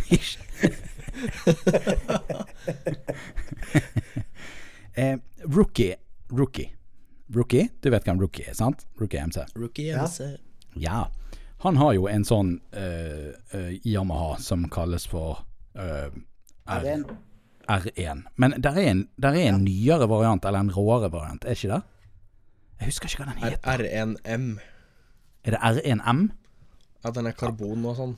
[0.08, 0.38] Hysj.
[4.96, 5.18] eh,
[5.48, 5.96] rookie.
[6.34, 6.70] Rookie.
[7.34, 8.88] Rookie, du vet hvem Rookie er, sant?
[9.00, 9.46] Rookie MC.
[9.56, 10.34] Rookie MC.
[10.76, 11.08] Ja.
[11.64, 17.06] Han har jo en sånn uh, uh, Yamaha som kalles for det en
[17.70, 18.24] R1.
[18.36, 21.72] Men der er en, der er en nyere variant, eller en råere variant, er ikke
[21.72, 21.82] det?
[22.80, 23.84] Jeg husker ikke hva den heter.
[23.84, 24.48] R1M.
[25.44, 26.26] Er det R1M?
[27.04, 28.18] Ja, den er karbon og sånn.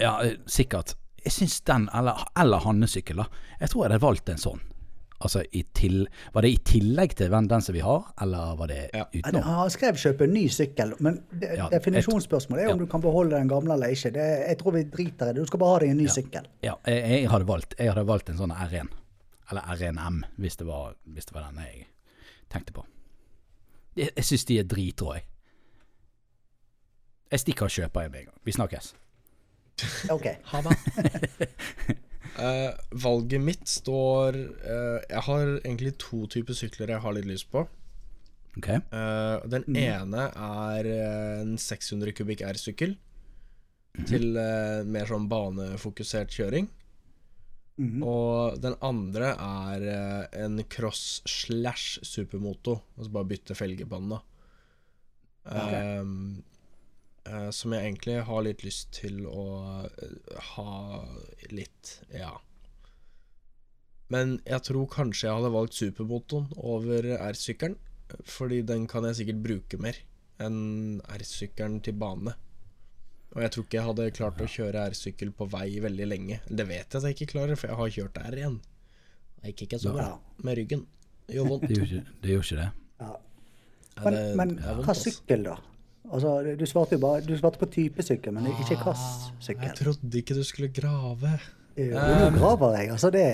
[0.00, 0.94] Ja, eh, sikkert.
[1.24, 3.28] Jeg syns den, eller, eller Hannesykkel, da.
[3.60, 4.62] Jeg tror jeg hadde valgt en sånn.
[5.20, 8.66] Altså, i til, Var det i tillegg til den, den som vi har, eller var
[8.68, 8.98] det Ja.
[8.98, 9.42] Ja, det- utenom?
[9.42, 12.84] Han skrev 'kjøpe en ny sykkel', men det, Ja, definisjonsspørsmålet er om ja.
[12.84, 14.10] du kan beholde den gamle eller ikke.
[14.12, 15.36] Det, jeg tror vi driter i det.
[15.36, 16.46] Du skal bare ha deg en ny sykkel.
[16.62, 18.88] Ja, jeg, jeg, hadde valgt, jeg hadde valgt en sånn R1.
[19.50, 21.86] Eller R1M, hvis det var, hvis det var den jeg
[22.50, 22.84] tenkte på.
[23.96, 25.22] Jeg, jeg syns de er dritrå, jeg.
[27.30, 28.38] Jeg stikker og kjøper en med en gang.
[28.44, 28.94] Vi snakkes.
[30.10, 30.26] Ok.
[30.44, 30.76] Ha det.
[32.36, 37.48] Eh, valget mitt står uh, Jeg har egentlig to typer sykler jeg har litt lyst
[37.52, 37.64] på.
[38.56, 38.68] Ok?
[38.92, 42.96] Uh, den ene er en 600 kubikk R-sykkel.
[43.96, 46.66] Til eh, mer sånn banefokusert kjøring.
[47.80, 48.02] Mm.
[48.04, 49.86] Og den andre er
[50.36, 52.74] en cross slash supermoto.
[52.98, 54.20] Altså bare bytte felgebånd, da.
[55.46, 56.42] Ehm,
[57.26, 59.46] eh, som jeg egentlig har litt lyst til å
[59.84, 60.76] eh, ha
[61.52, 62.32] litt, ja.
[64.12, 67.74] Men jeg tror kanskje jeg hadde valgt supermotoren over R-sykkelen.
[68.30, 69.96] Fordi den kan jeg sikkert bruke mer
[70.38, 72.36] enn R-sykkelen til bane.
[73.34, 76.38] Og jeg tror ikke jeg hadde klart å kjøre R-sykkel på vei veldig lenge.
[76.46, 78.60] Det vet jeg at jeg ikke klarer, for jeg har kjørt R igjen.
[79.40, 80.06] Det gikk ikke så bra
[80.46, 80.86] med ryggen.
[81.26, 81.66] Det gjør vondt.
[81.66, 82.30] Det gjorde ikke det.
[82.30, 82.70] Gjorde ikke det.
[83.02, 83.10] Ja.
[84.04, 85.56] Men, det- men det hva sykkel, da?
[86.12, 88.94] Altså, du svarte jo bare Du svarte på type sykkel, men ikke hvilken
[89.42, 89.62] sykkel.
[89.68, 91.32] Jeg trodde ikke du skulle grave.
[91.76, 92.90] Jo, nå graver jeg.
[92.94, 93.24] Altså, det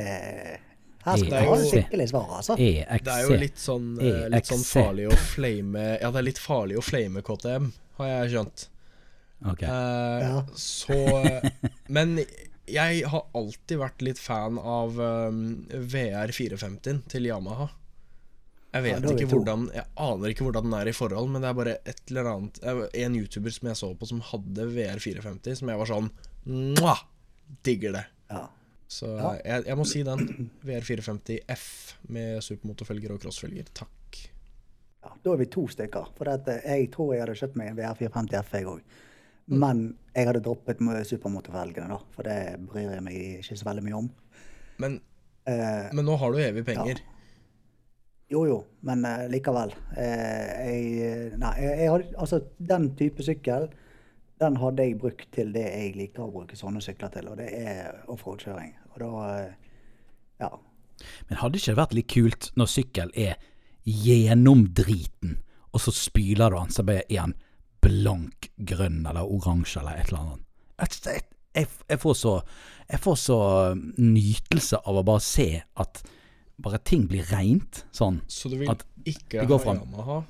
[1.04, 2.56] Her skal Det du ha jo- skikkelig svar, altså.
[2.56, 6.38] Det er jo litt sånn, eh, litt sånn farlig å flame Ja, det er litt
[6.38, 8.68] farlig å flame KTM, har jeg skjønt.
[9.50, 9.62] Ok.
[9.62, 10.42] Eh, Ja.
[10.54, 10.94] Så
[11.88, 12.20] Men
[12.68, 17.68] jeg har alltid vært litt fan av um, VR450 til Yamaha.
[18.72, 21.56] Jeg vet ikke hvordan Jeg aner ikke hvordan den er i forhold, men det er
[21.58, 22.60] bare et eller annet
[22.96, 26.08] En YouTuber som jeg så på som hadde VR450, som jeg var sånn
[26.48, 27.02] Mwah!
[27.62, 28.04] Digger det.
[28.32, 28.46] Ja.
[28.88, 29.34] Så Ja.
[29.44, 30.50] jeg, jeg må si den.
[30.64, 31.66] VR450F
[32.08, 33.68] med supermotorfelger og crossfelger.
[33.76, 34.18] Takk.
[35.02, 36.10] Ja, da er vi to stykker.
[36.16, 38.82] For at, eh, jeg tror jeg hadde kjøpt meg en VR450 F, jeg òg.
[39.52, 41.98] Men jeg hadde droppet med supermotorfelgene, da.
[42.14, 44.10] For det bryr jeg meg ikke så veldig mye om.
[44.82, 45.00] Men,
[45.48, 47.02] uh, men nå har du evig penger.
[48.32, 48.58] Jo jo,
[48.88, 49.74] men uh, likevel.
[49.92, 52.40] Uh, jeg, nei, jeg, jeg hadde, altså
[52.72, 53.68] den type sykkel,
[54.42, 57.48] den hadde jeg brukt til det jeg liker å bruke sånne sykler til, og det
[57.54, 58.74] er offroad-kjøring.
[58.92, 59.52] Og da eh,
[60.42, 60.50] Ja.
[61.28, 63.36] Men hadde ikke det vært litt kult når sykkel er
[63.86, 65.36] gjennomdriten,
[65.72, 67.36] og så spyler du den, så blir den
[67.82, 70.48] blank grønn eller oransje eller et eller annet.
[71.54, 72.34] Jeg, jeg, får så,
[72.90, 73.38] jeg får så
[73.98, 76.02] nytelse av å bare se at
[76.64, 78.20] bare ting blir reint sånn.
[78.30, 79.82] Så du vil At ikke det går ha fram.
[79.82, 80.20] Yamaha?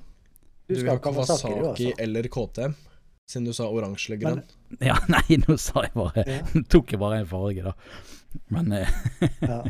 [0.66, 1.92] Du Du vil ikke ha Kawasaki, altså.
[2.06, 2.78] eller KTM?
[3.32, 4.42] Siden du sa oransje eller grønn.
[4.88, 6.40] Ja, nei, nå sa jeg bare ja.
[6.72, 7.74] tok jeg bare en farge, da.
[8.54, 8.96] Men eh,
[9.52, 9.60] Ja.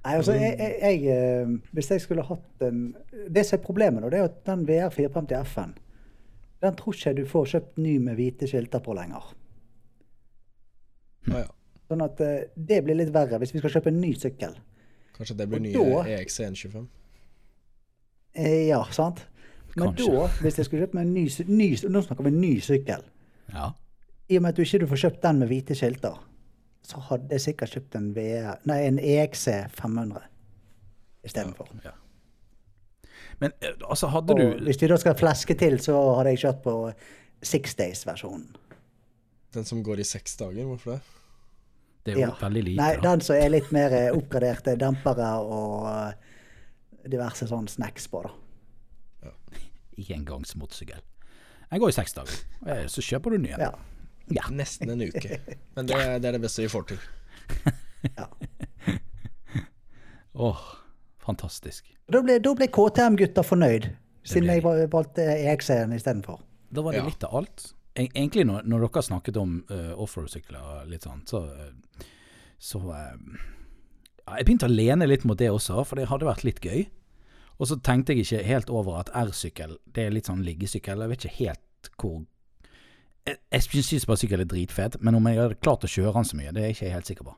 [0.00, 2.94] Nei, altså, jeg, jeg, jeg, eh, hvis jeg skulle hatt en
[3.28, 5.74] Det som er problemet, da, det er at den VR 450 F-en
[6.60, 9.30] den tror ikke jeg du får kjøpt ny med hvite skilter på lenger.
[11.30, 11.46] Ja.
[11.88, 14.58] Sånn at eh, det blir litt verre hvis vi skal kjøpe en ny sykkel.
[15.20, 16.86] Kanskje det blir nye da- EX125?
[18.40, 19.20] Eh, ja, sant?
[19.76, 20.10] Men Kanskje.
[20.14, 23.04] da, hvis jeg skulle kjøpt meg en ny, ny Nå snakker vi ny sykkel.
[23.52, 23.70] ja.
[24.30, 26.18] I og med at du ikke får kjøpt den med hvite skilter,
[26.86, 30.20] så hadde jeg sikkert kjøpt en, VR, nei, en EXC 500
[31.26, 31.66] istedenfor.
[31.84, 31.90] ja.
[33.40, 36.38] Men eh, altså, hadde Og du hvis vi da skal fleske til, så hadde jeg
[36.44, 36.92] kjørt på
[37.42, 38.54] Six Days-versjonen.
[39.54, 41.00] Den som går i seks dager, hvorfor det?
[42.04, 42.34] Det er jo Ja.
[42.40, 46.12] veldig lite, Nei, den som er litt mer eh, oppgraderte dempere og eh,
[47.12, 48.30] diverse sånn snacks på, da.
[50.00, 51.02] Ikke engang motorsykkel.
[51.70, 53.60] Jeg går i seks dager, Eh, så kjøper du ny en.
[53.60, 53.70] Ja.
[54.30, 54.42] Ja.
[54.50, 55.40] Nesten en uke.
[55.76, 56.98] Men det, det er det beste vi får til.
[58.18, 58.26] ja.
[60.34, 60.60] Åh,
[61.24, 61.90] fantastisk.
[62.10, 63.90] Da ble, da ble KTM-gutta fornøyd,
[64.24, 66.40] siden ble jeg val- valgte EX-en istedenfor.
[66.72, 67.06] Da var det Ja.
[67.10, 67.72] litt av alt.
[68.00, 72.06] Eg- Egentlig når, når dere snakket om uh, offroad-sykler litt sånn, så, eh,
[72.60, 73.12] så uh,
[74.30, 76.86] Jeg begynte å lene litt mot det også, for det hadde vært litt gøy.
[77.60, 81.02] Og så tenkte jeg ikke helt over at R-sykkel, det er litt sånn liggesykkel.
[81.04, 82.20] Jeg vet ikke helt hvor
[83.28, 86.28] Jeg, jeg syns bare sykkel er dritfet, men om jeg hadde klart å kjøre den
[86.30, 87.34] så mye, det er jeg ikke helt sikker på.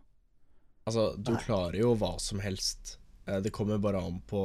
[0.86, 2.96] Altså, du klarer jo hva som helst.
[3.26, 4.38] Det kommer bare an på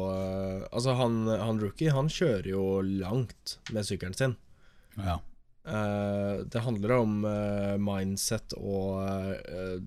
[0.69, 4.35] Altså, han, han rookie, han kjører jo langt med sykkelen sin.
[4.97, 5.19] Ja.
[5.67, 9.81] Eh, det handler om eh, mindset og eh,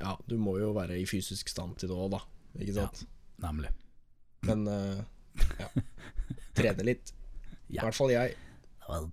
[0.00, 2.22] Ja, du må jo være i fysisk stand til det òg, da.
[2.56, 3.02] Ikke sant?
[3.44, 3.68] Nemlig.
[4.48, 4.64] Men
[5.60, 5.68] ja.
[6.56, 7.12] Trene litt.
[7.68, 7.82] I Ja.
[7.84, 8.36] hvert fall jeg.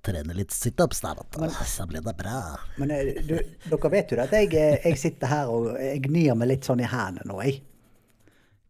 [0.06, 1.20] Trene litt situps der.
[1.68, 2.38] Så blir det bra.
[2.78, 2.94] Men
[3.28, 3.34] du,
[3.66, 6.88] dere vet jo at jeg, jeg sitter her og jeg gnir meg litt sånn i
[6.88, 7.60] hendene nå, jeg.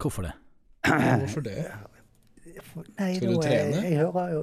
[0.01, 0.33] Hvorfor det?
[0.87, 1.57] Hvorfor det?
[2.71, 3.75] For- Nei, Skal du nå, trene?
[3.75, 3.83] trene?
[3.91, 4.41] Jeg hører jo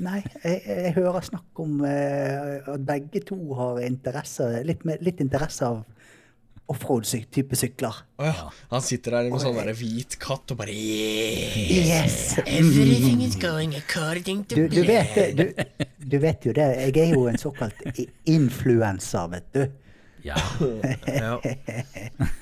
[0.00, 5.20] Nei, jeg, jeg hører snakk om eh, at begge to har interesse, litt, med, litt
[5.20, 5.82] interesse av
[6.72, 7.98] offroad-type sykler.
[8.22, 8.46] Å ja.
[8.70, 12.38] Han sitter der med sånn der hvit katt og bare Yes!
[12.46, 15.44] Everything is going according to Du, du, vet, du,
[15.98, 17.82] du vet jo det, jeg er jo en såkalt
[18.30, 19.64] influenser, vet du.
[20.22, 20.38] Ja.
[21.06, 21.36] ja.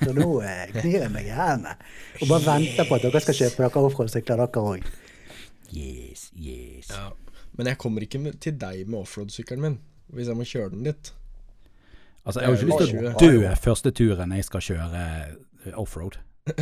[0.03, 1.73] Så nå eh, gnir jeg meg i hendene.
[2.21, 4.91] Og bare venter på at dere skal kjøpe dere offroad-sykler, dere òg.
[5.71, 6.91] Yes, yes.
[6.91, 7.09] ja.
[7.61, 9.75] Men jeg kommer ikke med, til deg med offroad-sykkelen min,
[10.17, 11.11] hvis jeg må kjøre den litt.
[12.25, 15.75] Altså, jeg har jo ikke lyst til å dø første turen jeg skal kjøre eh,
[15.77, 16.17] offroad.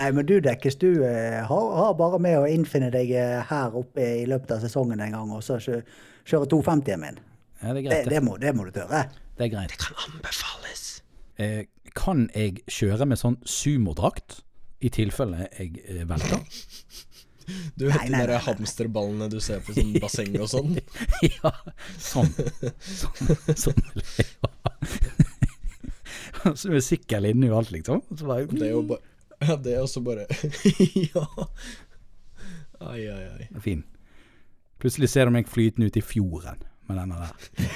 [0.00, 3.76] Nei, men du Dekkes, du eh, har, har bare med å innfinne deg eh, her
[3.78, 5.84] oppe i løpet av sesongen en gang, og så kjø-
[6.26, 7.20] kjøre 250-en min.
[7.62, 7.94] Ja, det er greit.
[8.08, 9.04] det, Det, må, det må du tørre.
[9.38, 9.70] det er greit.
[9.70, 10.82] Det Kan anbefales.
[11.38, 11.60] Eh,
[11.94, 14.40] kan jeg kjøre med sånn sumodrakt
[14.82, 16.42] i tilfelle jeg eh, velter?
[17.78, 20.76] Du vet Nei, de der hamsterballene du ser på sånn basseng og sånn?
[21.36, 21.52] ja,
[22.00, 22.30] sånn.
[22.80, 23.82] Sånn, sånn
[26.44, 26.52] ha.
[26.54, 28.02] Så med sykkel inni og alt, liksom.
[28.12, 29.00] Så bare, Det er jo bare
[29.44, 30.26] Ja, det er også bare
[31.14, 31.24] Ja.
[32.84, 33.48] Ai, ai, ai.
[33.64, 33.84] Fin.
[34.82, 37.68] Plutselig ser du meg flytende ut i fjorden med denne der.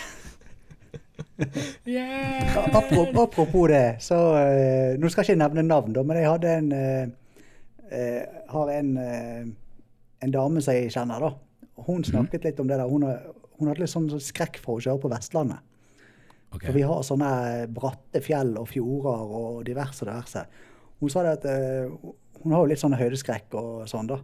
[1.87, 2.59] yeah.
[2.66, 6.55] Apropos, apropos det, så uh, Nå skal jeg ikke nevne navn, da, men jeg hadde
[6.61, 7.09] en eh,
[7.91, 9.49] eh, Har en, eh,
[10.24, 11.32] en dame som jeg kjenner, da.
[11.86, 12.89] Hun snakket litt om det der.
[12.91, 13.07] Hun,
[13.59, 15.64] hun hadde litt sånn skrekk for å kjøre på Vestlandet.
[16.49, 16.70] Okay.
[16.70, 17.30] For vi har sånne
[17.76, 20.47] bratte fjell og fjorder og diverse diverse.
[20.99, 21.93] Hun sa det at eh,
[22.43, 24.22] hun har jo litt sånn høydeskrekk og sånn, da.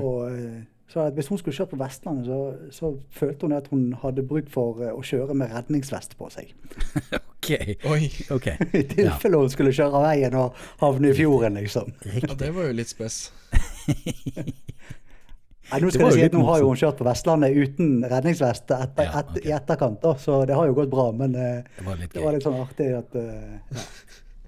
[0.00, 3.68] Og eh, så at hvis hun skulle kjørt på Vestlandet, så, så følte hun at
[3.72, 6.52] hun hadde bruk for å kjøre med redningsvest på seg.
[7.46, 7.86] Ok.
[7.92, 8.10] Oi.
[8.34, 8.68] okay.
[8.80, 11.92] I tilfelle hun skulle kjøre veien og havne i fjorden, liksom.
[12.10, 13.28] Ja, det var jo litt spes.
[15.66, 18.70] Nei, nå skal jeg si at Nå har jo hun kjørt på Vestlandet uten redningsvest
[18.70, 21.08] etter, Ja, et, i etterkant, da, så det har jo gått bra.
[21.16, 23.88] Men eh, Det var litt det var litt sånn artig at uh, ja.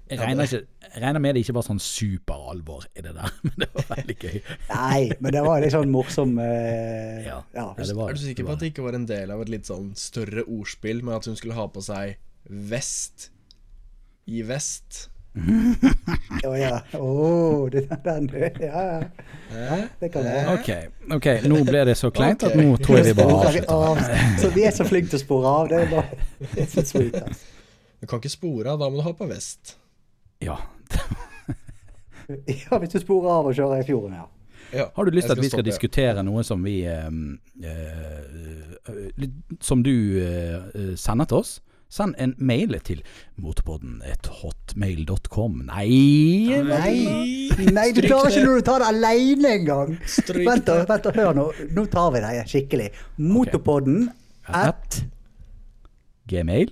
[0.09, 3.59] Jeg regner, ikke, jeg regner med det ikke var sånn superalvor i det der, men
[3.61, 4.39] det var veldig gøy.
[4.71, 7.41] Nei, men det var litt sånn morsom uh, Ja.
[7.53, 7.67] ja.
[7.67, 9.51] Ja, det var er du sikker på at det ikke var en del av et
[9.53, 12.15] litt sånn større ordspill med at hun skulle ha på seg
[12.45, 13.29] vest
[14.29, 15.09] i vest?
[16.45, 16.79] Å ja.
[16.97, 18.83] Å, det den Ja,
[19.53, 19.77] ja.
[19.99, 20.55] Det kan være.
[20.57, 20.69] Ok,
[21.17, 24.25] ok, nå ble det så kleint at nå tror jeg vi bare avslutter.
[24.41, 25.69] Så vi er så flinke til å spore av.
[25.69, 27.21] Det er bare det er så sweet.
[27.21, 27.55] Altså.
[27.99, 29.77] Du kan ikke spore av, da må du ha på vest.
[30.43, 30.57] Ja.
[32.29, 34.27] Ja, hvis du sporer av og kjører i fjorden, ja.
[34.69, 35.71] Ja, Har du lyst til at vi skal stoppe.
[35.71, 37.07] diskutere noe som vi eh,
[37.65, 39.23] eh,
[39.65, 41.55] Som du eh, eh, sender til oss?
[41.89, 42.99] Send en mail til
[43.41, 45.53] motorpodden.hotmail.com.
[45.65, 45.89] Nei
[46.69, 47.01] Nei,
[47.73, 49.95] nei du klarer ikke når du tar det aleine engang.
[50.45, 51.45] Vent, vent og hør nå.
[51.73, 52.89] Nå tar vi deg skikkelig.
[53.17, 53.97] Motorpodden
[54.45, 55.01] at
[56.29, 56.69] Gmail.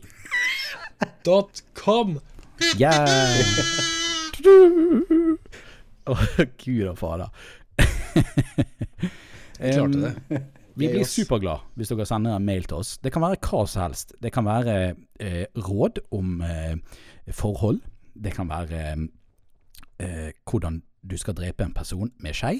[1.26, 2.20] Dot com.
[2.78, 3.10] Yeah.
[6.08, 6.14] Å,
[6.62, 7.30] gud og fader.
[9.58, 10.14] Jeg klarte det.
[10.78, 12.98] Vi blir superglad hvis dere sender en mail til oss.
[13.02, 14.14] Det kan være hva som helst.
[14.22, 14.76] Det kan være
[15.20, 16.76] eh, råd om eh,
[17.34, 17.82] forhold.
[18.14, 18.84] Det kan være
[20.00, 22.60] eh, hvordan du skal drepe en person med skei.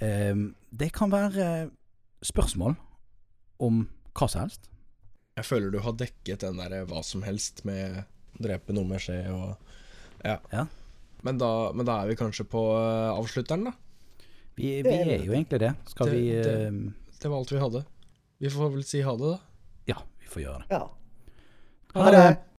[0.00, 0.34] Eh,
[0.72, 1.68] det kan være
[2.24, 2.76] spørsmål
[3.60, 3.84] om
[4.14, 4.70] hva som helst.
[5.36, 8.04] Jeg føler du har dekket den der hva som helst med
[8.40, 9.56] drepe noe med skje og
[10.24, 10.38] Ja.
[10.52, 10.64] Ja.
[11.24, 13.72] Men, da, men da er vi kanskje på eh, avslutteren, da.
[14.56, 15.74] Vi, vi er- jo egentlig det.
[15.90, 17.80] Skal Det- vi det- eh, Det var alt vi hadde.
[18.38, 19.38] Vi får vel si ha det, da.
[19.88, 20.76] Ja, vi får gjøre det.
[20.76, 20.90] Ja.
[21.94, 22.24] Ha det.